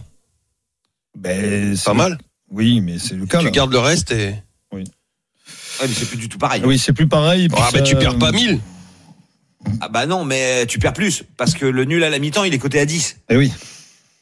[1.17, 2.17] ben, c'est- pas mal.
[2.51, 3.39] Oui, mais c'est le cas.
[3.39, 3.51] Tu là.
[3.51, 4.33] gardes le reste et.
[4.71, 4.83] Ouais,
[5.87, 6.61] mais c'est plus du tout pareil.
[6.65, 7.47] Oui, c'est plus pareil.
[7.55, 8.59] Ah, bah, tu perds pas 1000.
[9.81, 12.53] Ah bah non, mais tu perds plus parce que le nul à la mi-temps, il
[12.53, 13.17] est coté à 10.
[13.29, 13.51] Eh oui.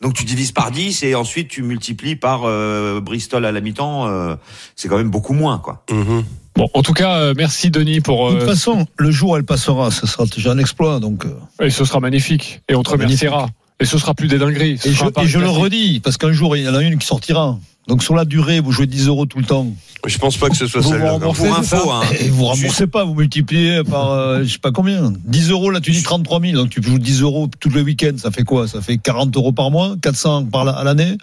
[0.01, 4.07] Donc tu divises par 10 et ensuite tu multiplies par euh, Bristol à la mi-temps,
[4.07, 4.35] euh,
[4.75, 5.83] c'est quand même beaucoup moins quoi.
[5.91, 6.23] Mhm.
[6.55, 8.31] Bon, en tout cas, euh, merci Denis pour.
[8.31, 11.25] De toute façon, le jour elle passera, ce sera déjà un exploit, donc.
[11.25, 12.61] euh, et ce sera magnifique.
[12.67, 13.49] Et on te sera remerciera.
[13.79, 14.79] Et ce sera plus des dingueries.
[14.79, 17.05] Ce Et je, et le redis, parce qu'un jour, il y en a une qui
[17.05, 17.59] sortira.
[17.87, 19.67] Donc sur la durée, vous jouez 10 euros tout le temps.
[20.05, 21.05] Je pense pas que ce soit Vous celle-là.
[21.13, 22.01] vous remboursez, Pour ça info, hein.
[22.19, 25.13] Et vous remboursez pas, vous multipliez par euh, je sais pas combien.
[25.25, 28.17] 10 euros, là tu dis 33 000, donc tu joues 10 euros tous les week-ends,
[28.17, 28.67] ça fait quoi?
[28.67, 31.17] Ça fait 40 euros par mois, 400 par la- à l'année,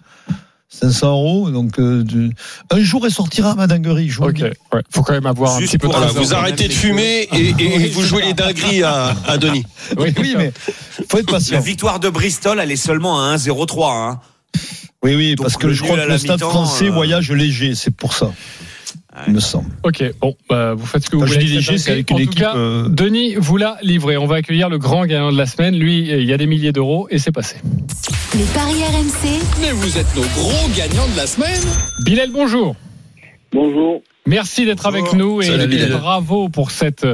[0.70, 1.50] 500 euros.
[1.50, 2.30] Donc euh, tu-
[2.70, 4.08] un jour elle sortira ma dinguerie.
[4.08, 4.42] Je vous le Ok, dis.
[4.44, 4.82] ouais.
[4.90, 7.54] faut quand même avoir un Juste petit peu de Voilà, vous arrêtez de fumer et,
[7.58, 9.64] et vous jouez les dingueries à, à Denis.
[9.98, 10.52] Oui, oui, mais
[11.08, 11.60] faut être La patient.
[11.60, 13.92] victoire de Bristol, elle est seulement à 1-0-3.
[13.92, 14.20] Hein.
[15.04, 17.74] Oui, oui, Donc, parce que je crois que la le stade français euh, voyage léger,
[17.74, 18.32] c'est pour ça.
[19.28, 19.70] Il me semble.
[19.84, 21.78] Ok, bon, bah, vous faites ce que vous je voulez.
[21.78, 22.38] c'est avec une En tout équipe.
[22.40, 24.16] cas, euh, Denis vous l'a livré.
[24.16, 25.76] On va accueillir le grand gagnant de la semaine.
[25.78, 27.56] Lui, il y a des milliers d'euros et c'est passé.
[28.34, 29.40] Les paris RMC.
[29.60, 31.60] Mais vous êtes nos gros gagnants de la semaine.
[32.04, 32.74] Bilal, bonjour.
[33.52, 34.02] Bonjour.
[34.26, 35.50] Merci d'être avec nous et,
[35.90, 37.06] bravo pour cette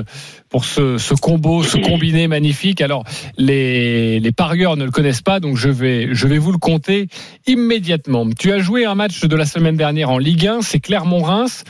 [0.49, 2.81] pour ce, ce combo, ce combiné magnifique.
[2.81, 3.05] Alors
[3.37, 7.09] les, les parieurs ne le connaissent pas, donc je vais je vais vous le compter
[7.47, 8.29] immédiatement.
[8.39, 11.65] Tu as joué un match de la semaine dernière en Ligue 1, c'est Clermont-Reims.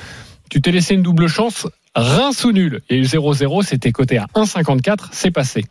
[0.51, 1.67] Tu t'es laissé une double chance.
[1.95, 2.81] Reims ou nul.
[2.89, 5.65] Il y a eu 0-0, c'était coté à 1,54, c'est passé.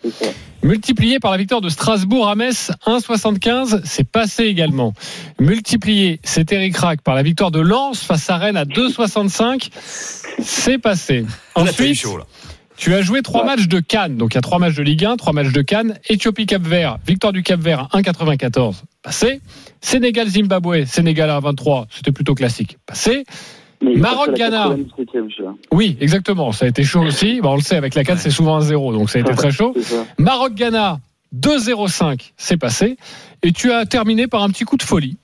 [0.62, 4.94] Multiplié par la victoire de Strasbourg à Metz, 1,75, c'est passé également.
[5.40, 9.70] Multiplié, c'est Eric Rack par la victoire de Lens face à Rennes à 2,65,
[10.44, 11.26] c'est passé.
[11.56, 12.06] Ensuite,
[12.76, 15.06] tu as joué trois matchs de Cannes, donc il y a trois matchs de Ligue
[15.06, 19.40] 1, trois matchs de Cannes, Éthiopie-Cap-Vert, victoire du Cap-Vert à 1,94, passé.
[19.80, 23.24] Sénégal-Zimbabwe, Sénégal à 23, c'était plutôt classique, passé.
[23.82, 24.76] Maroc-Ghana.
[25.72, 26.52] Oui, exactement.
[26.52, 27.42] Ça a été chaud aussi.
[27.42, 29.34] Bah, on le sait, avec la 4, c'est souvent un 0, donc ça a été
[29.34, 29.74] très chaud.
[30.18, 31.00] Maroc-Ghana,
[31.36, 32.98] 2-0-5, c'est passé.
[33.44, 35.18] Et tu as terminé par un petit coup de folie.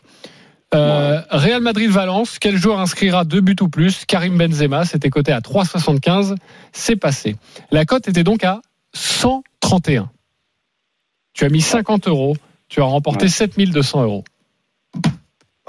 [0.73, 4.05] Euh, Real Madrid-Valence, quel joueur inscrira deux buts ou plus?
[4.05, 6.35] Karim Benzema, c'était coté à 3,75,
[6.73, 7.35] c'est passé.
[7.71, 8.61] La cote était donc à
[8.93, 10.09] 131.
[11.33, 12.35] Tu as mis 50 euros,
[12.67, 14.23] tu as remporté 7200 euros.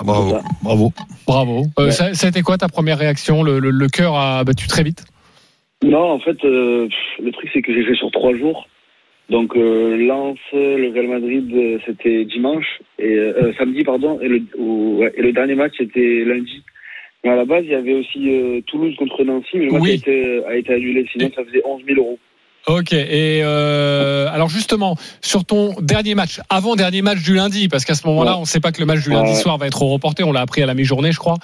[0.04, 0.38] Bravo.
[0.62, 0.92] Bravo.
[1.26, 1.62] Bravo.
[1.78, 4.66] Euh, ça, ça a été quoi ta première réaction le, le- le cœur a battu
[4.68, 5.04] très vite
[5.82, 6.88] Non, en fait, euh,
[7.22, 8.68] le truc, c'est que j'ai joué sur trois jours.
[9.30, 14.42] Donc, euh, Lens, le Real Madrid, euh, c'était dimanche, et, euh, samedi, pardon, et le,
[14.56, 16.62] ou- ouais, et le dernier match, c'était lundi.
[17.24, 19.82] Mais à la base, il y avait aussi euh, Toulouse contre Nancy, mais le match
[19.82, 19.90] Oui.
[19.90, 22.18] a, été, a été annulé, sinon ça faisait 11 000 euros.
[22.68, 22.92] Ok.
[22.92, 27.94] Et euh, alors justement, sur ton dernier match, avant dernier match du lundi, parce qu'à
[27.94, 28.36] ce moment-là, Ouais.
[28.38, 29.36] on ne sait pas que le match du lundi Ouais.
[29.36, 30.24] soir va être reporté.
[30.24, 31.36] On l'a appris à la mi-journée, je crois.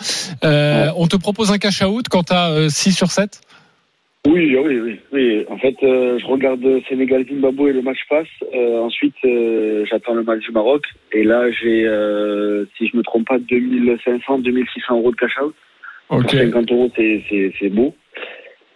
[0.44, 3.40] Euh, On te propose un cash out quand tu as 6 sur 7
[4.26, 5.00] Oui, oui, oui.
[5.12, 5.44] oui.
[5.48, 8.26] En fait, euh, je regarde Sénégal-Zimbabwe et le match passe.
[8.54, 10.82] Euh, ensuite, euh, j'attends le match du Maroc.
[11.12, 15.54] Et là, j'ai, euh, si je me trompe pas, 2500, 2600 euros de cash out.
[16.08, 16.22] Ok.
[16.22, 17.94] Pour 50 euros, c'est, c'est, c'est beau.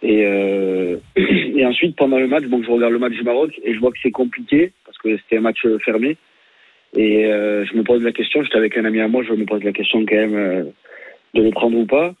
[0.03, 3.73] Et, euh, et ensuite, pendant le match, bon, je regarde le match du Maroc et
[3.73, 6.17] je vois que c'est compliqué parce que c'était un match euh, fermé.
[6.95, 9.45] Et euh, je me pose la question, j'étais avec un ami à moi, je me
[9.45, 10.63] pose la question quand même euh,
[11.33, 12.13] de le prendre ou pas.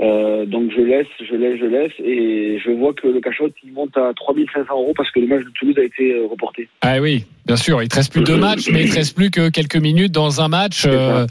[0.00, 3.72] Euh, donc je laisse, je laisse, je laisse, et je vois que le cachot il
[3.72, 6.68] monte à 3500 euros parce que le match de Toulouse a été reporté.
[6.82, 7.82] Ah oui, bien sûr.
[7.82, 10.40] Il te reste plus deux matchs, mais il te reste plus que quelques minutes dans
[10.40, 10.84] un match.
[10.86, 11.26] Euh,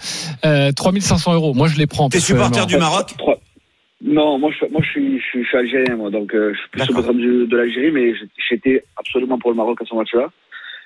[0.45, 1.53] euh, 3500 euros.
[1.53, 2.09] Moi, je les prends.
[2.09, 3.15] T'es supporter du Maroc?
[4.03, 6.59] Non, moi je, moi, je, suis, je, suis, je suis algérien, moi, donc euh, je
[6.59, 8.13] suis plus supporter du- de l'Algérie, mais
[8.49, 10.27] j'étais absolument pour le Maroc à ce match-là.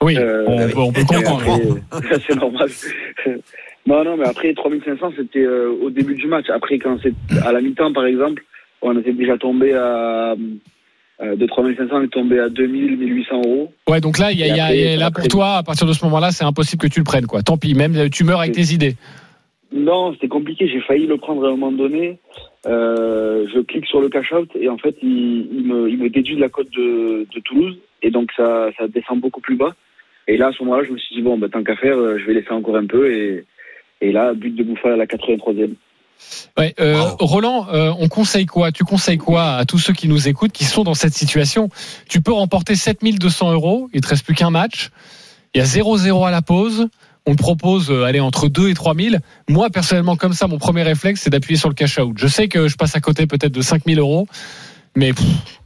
[0.02, 1.78] Oui, Euh, on, peut- on peut et comprendre.
[1.92, 2.70] après, c'est normal.
[3.86, 6.46] non, non, mais après 3500, c'était euh, au début du match.
[6.50, 7.14] Après, quand c'est
[7.46, 8.44] à la mi-temps, par exemple,
[8.82, 10.34] on était déjà tombé à.
[11.22, 13.72] euh, de 3500, on est tombé à 2000, 1800 euros.
[13.88, 15.64] Ouais, donc là, il y a, il y a- après, et là pour toi, à
[15.64, 17.44] partir de ce moment-là, c'est impossible que tu le prennes, quoi.
[17.44, 18.96] Tant pis, même tu meurs avec tes idées.
[19.72, 20.68] Non, c'était compliqué.
[20.68, 22.20] J'ai failli le prendre à un moment donné.
[22.68, 26.10] Euh, je clique sur le cash out et en fait, il, il me, il me
[26.10, 29.74] déduit de la cote de, de Toulouse et donc ça, ça descend beaucoup plus bas.
[30.28, 32.18] Et là, à ce moment-là, je me suis dit bon, bah, tant qu'à faire, euh,
[32.20, 33.46] je vais laisser encore un peu et,
[34.02, 35.76] et là, but de Bouffal à la 83e.
[36.58, 38.72] Ouais, euh, Roland, euh, on conseille quoi?
[38.72, 41.70] Tu conseilles quoi à tous ceux qui nous écoutent, qui sont dans cette situation?
[42.08, 44.90] Tu peux remporter 7200 euros, il te reste plus qu'un match,
[45.54, 46.90] il y a 0-0 à la pause,
[47.26, 49.20] on propose euh, aller entre 2 et 3000.
[49.50, 52.14] Moi, personnellement, comme ça, mon premier réflexe, c'est d'appuyer sur le cash out.
[52.18, 54.28] Je sais que je passe à côté peut-être de 5000 euros,
[54.96, 55.26] mais pff,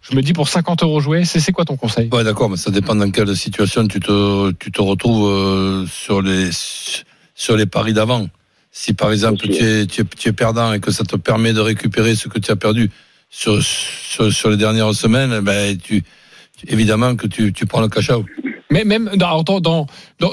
[0.09, 2.09] je me dis pour 50 euros joués, c'est c'est quoi ton conseil?
[2.11, 6.21] Ouais, d'accord, mais ça dépend dans quelle situation tu te, tu te retrouves euh, sur
[6.21, 6.49] les,
[7.35, 8.27] sur les paris d'avant.
[8.71, 11.53] Si par exemple tu es, tu, es, tu es perdant et que ça te permet
[11.53, 12.91] de récupérer ce que tu as perdu
[13.29, 16.03] sur, sur, sur les dernières semaines, ben tu-
[16.67, 18.25] évidemment que tu, tu prends le cash out.
[18.71, 19.85] Mais même dans, dans, dans,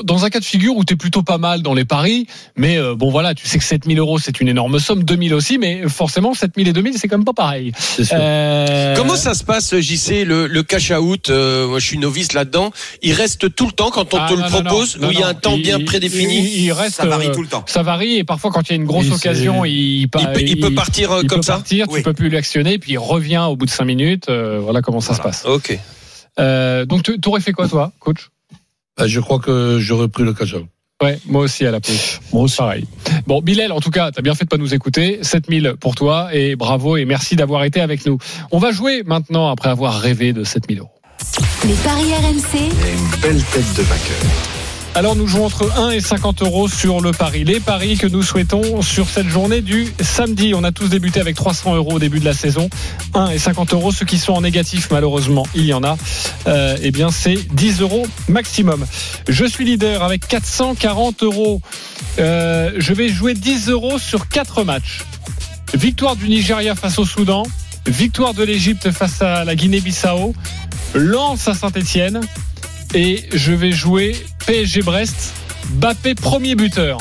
[0.03, 2.27] dans un cas de figure où tu es plutôt pas mal dans les paris,
[2.57, 5.59] mais euh, bon voilà, tu sais que 7000 euros c'est une énorme somme, 2000 aussi,
[5.59, 7.73] mais forcément 7000 et 2000 c'est quand même pas pareil.
[8.13, 12.33] Euh, Comment ça se passe, JC, le, le cash out euh, Moi, je suis novice
[12.33, 12.71] là-dedans.
[13.03, 15.11] Il reste tout le temps quand on Ah, te non, le non, propose non, ou
[15.13, 17.11] il y a un temps bien Il- prédéfini il, il reste, euh,
[17.67, 20.73] Ça varie et parfois quand il y a une grosse occasion, il, peut- il peut
[20.75, 21.99] partir, euh, il comme peut ça partir, Oui.
[21.99, 24.29] Tu peux plus l'actionner, puis il revient au bout de 5 minutes.
[24.31, 25.45] euh, voilà comment ça se passe.
[25.45, 25.79] Ok.
[26.39, 28.31] Euh, donc tu aurais fait quoi toi, coach?
[28.97, 30.67] Ben, je crois que j'aurais pris le out.
[31.03, 32.21] Ouais, moi aussi à la pause.
[32.33, 32.57] Moi aussi.
[32.57, 32.87] Pareil.
[33.27, 35.19] Bon, Bilal, en tout cas, t'as bien fait de pas nous écouter.
[35.23, 38.19] 7000 pour toi et bravo et merci d'avoir été avec nous.
[38.53, 40.91] On va jouer maintenant après avoir rêvé de 7000 euros.
[41.65, 42.59] Les paris RMC.
[42.61, 44.52] une belle tête de vainqueur.
[44.95, 47.45] Alors nous jouons entre 1 et 50 euros sur le pari.
[47.45, 50.53] Les paris que nous souhaitons sur cette journée du samedi.
[50.55, 52.69] On a tous débuté avec 300 euros au début de la saison.
[53.15, 53.91] 1 et 50 euros.
[53.91, 55.97] Ceux qui sont en négatif, malheureusement, il y en a.
[56.47, 58.85] Euh, eh bien, c'est 10 euros maximum.
[59.29, 61.63] Je suis leader avec 440 euros.
[62.19, 65.05] Euh, je vais jouer 10 euros sur 4 matchs.
[65.73, 67.45] victoire du Nigeria face au Soudan,
[67.87, 70.35] victoire de l'Égypte face à la Guinée-Bissau,
[70.95, 72.21] lance à Saint-Etienne
[72.95, 74.17] et je vais jouer
[74.47, 75.33] PSG Brest,
[75.75, 76.99] Bappé premier buteur.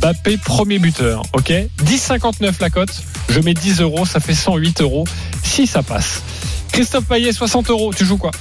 [0.00, 1.52] Bappé premier buteur, ok
[1.84, 5.04] 10,59 la cote, je mets 10 euros, ça fait 108 euros
[5.42, 6.22] si ça passe.
[6.72, 8.32] Christophe Payet, 60 euros, tu joues quoi?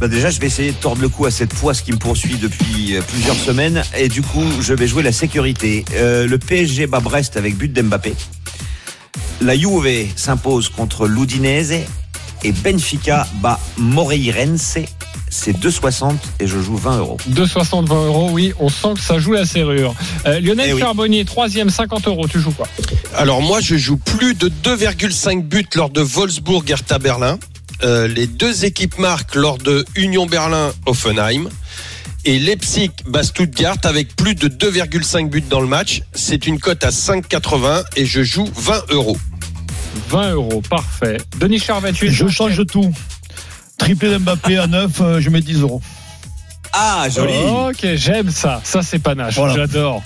[0.00, 2.36] Bah déjà, je vais essayer de tordre le cou à cette poisse qui me poursuit
[2.36, 3.82] depuis euh, plusieurs semaines.
[3.96, 5.86] Et du coup, je vais jouer la sécurité.
[5.94, 8.14] Euh, le PSG bat Brest avec but d'Mbappé.
[9.40, 11.84] La Juve s'impose contre l'Udinese.
[12.44, 14.78] Et Benfica bat Moreirense.
[15.28, 17.16] C'est 2,60 et je joue 20 euros.
[17.30, 19.94] 2,60, 20 euros, oui, on sent que ça joue la serrure.
[20.26, 20.80] Euh, Lionel Eh oui.
[20.80, 22.68] Charbonnier, troisième, 50 euros, tu joues quoi?
[23.14, 27.38] Alors moi, je joue plus de 2,5 buts lors de Wolfsburg Hertha Berlin.
[27.82, 31.48] Euh, les deux équipes marquent lors de Union Berlin Offenheim.
[32.24, 36.02] Et Leipzig bat Stuttgart avec plus de 2,5 buts dans le match.
[36.14, 39.16] C'est une cote à 5,80 et je joue 20 euros.
[40.08, 41.18] 20 euros, parfait.
[41.38, 42.92] Denis Charvet, Je change de tout.
[43.78, 45.80] Triplé d'Mbappé à 9, euh, je mets 10 euros.
[46.72, 47.32] Ah, joli.
[47.68, 48.60] Ok, j'aime ça.
[48.64, 49.34] Ça, c'est panache.
[49.36, 49.54] Voilà.
[49.54, 50.02] J'adore.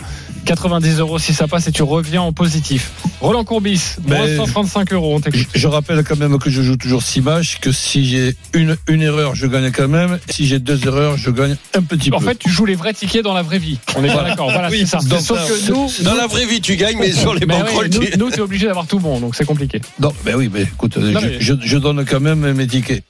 [0.47, 2.93] 90 euros si ça passe et tu reviens en positif.
[3.21, 5.47] Roland Courbis, moins Mais- 135 euros, on t'écoute.
[5.55, 9.03] Je rappelle quand même que je joue toujours 6 matchs, que si j'ai une, une
[9.03, 10.19] erreur, je gagne quand même.
[10.31, 12.27] Si j'ai deux erreurs, je gagne un petit En peu.
[12.27, 13.79] fait, tu joues les vrais tickets dans la vraie vie.
[13.97, 14.51] On est bien d'accord.
[14.51, 14.99] Voilà, Oui, c'est ça.
[15.07, 17.91] donc Sauf que nous, Dans la vraie vie, tu gagnes, mais sur les mais oui,
[18.19, 18.35] nous, tu...
[18.37, 19.81] t'es obligé d'avoir tout bon, donc c'est compliqué.
[20.01, 23.05] Non, ben oui, mais écoute, Non, je, mais- je- je donne quand même mes tickets.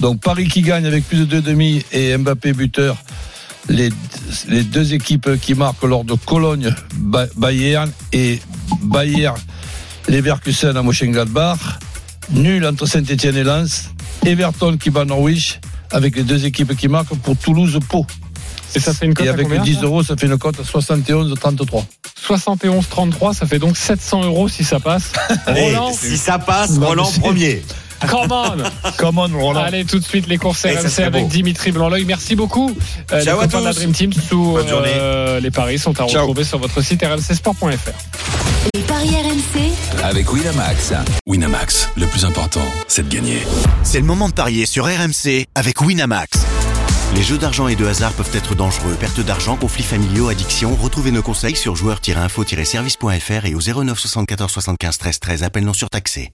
[0.00, 2.96] Donc Paris qui gagne avec plus de 2,5 et Mbappé buteur.
[3.68, 3.88] Les,
[4.48, 8.40] les deux équipes qui marquent lors de Cologne, Ba- Bayern et
[8.82, 9.38] Bayern,
[10.08, 11.58] Leverkusen à Mönchengladbach.
[12.30, 13.90] Nul entre Saint-Etienne et Lens.
[14.26, 18.06] Everton qui bat Norwich avec les deux équipes qui marquent pour Toulouse-Pau.
[18.74, 20.36] Et ça fait une cote Et à avec combien 10 ça euros, ça fait une
[20.38, 21.84] cote à 71,33.
[22.26, 25.12] 71-33, ça fait donc 700 euros si ça passe.
[25.46, 27.62] Allez, Roland, si ça passe, Roland premier.
[28.08, 29.60] Come on Come on, Roland.
[29.62, 31.28] Allez, tout de suite, les courses ça RMC avec.
[31.28, 32.04] Dimitri Blanc-L'œil.
[32.04, 32.74] Merci beaucoup.
[33.12, 33.72] Euh, les Ciao à copains de la.
[33.72, 34.92] Dream Team sous Bonne journée.
[34.94, 36.22] euh, les paris sont à Ciao.
[36.22, 37.66] retrouver sur votre site rmcsport.fr.
[38.74, 40.92] Les paris RMC, Avec Winamax.
[41.26, 43.42] Winamax, le plus important, c'est de gagner.
[43.82, 46.30] C'est le moment de parier sur RMC avec Winamax.
[47.14, 48.96] Les jeux d'argent et de hasard peuvent être dangereux.
[48.98, 50.74] Perte d'argent, conflits familiaux, addiction.
[50.74, 55.42] Retrouvez nos conseils sur joueurs-info-service.fr et au 09 74 75 13 13.
[55.44, 56.30] Appel non surtaxé.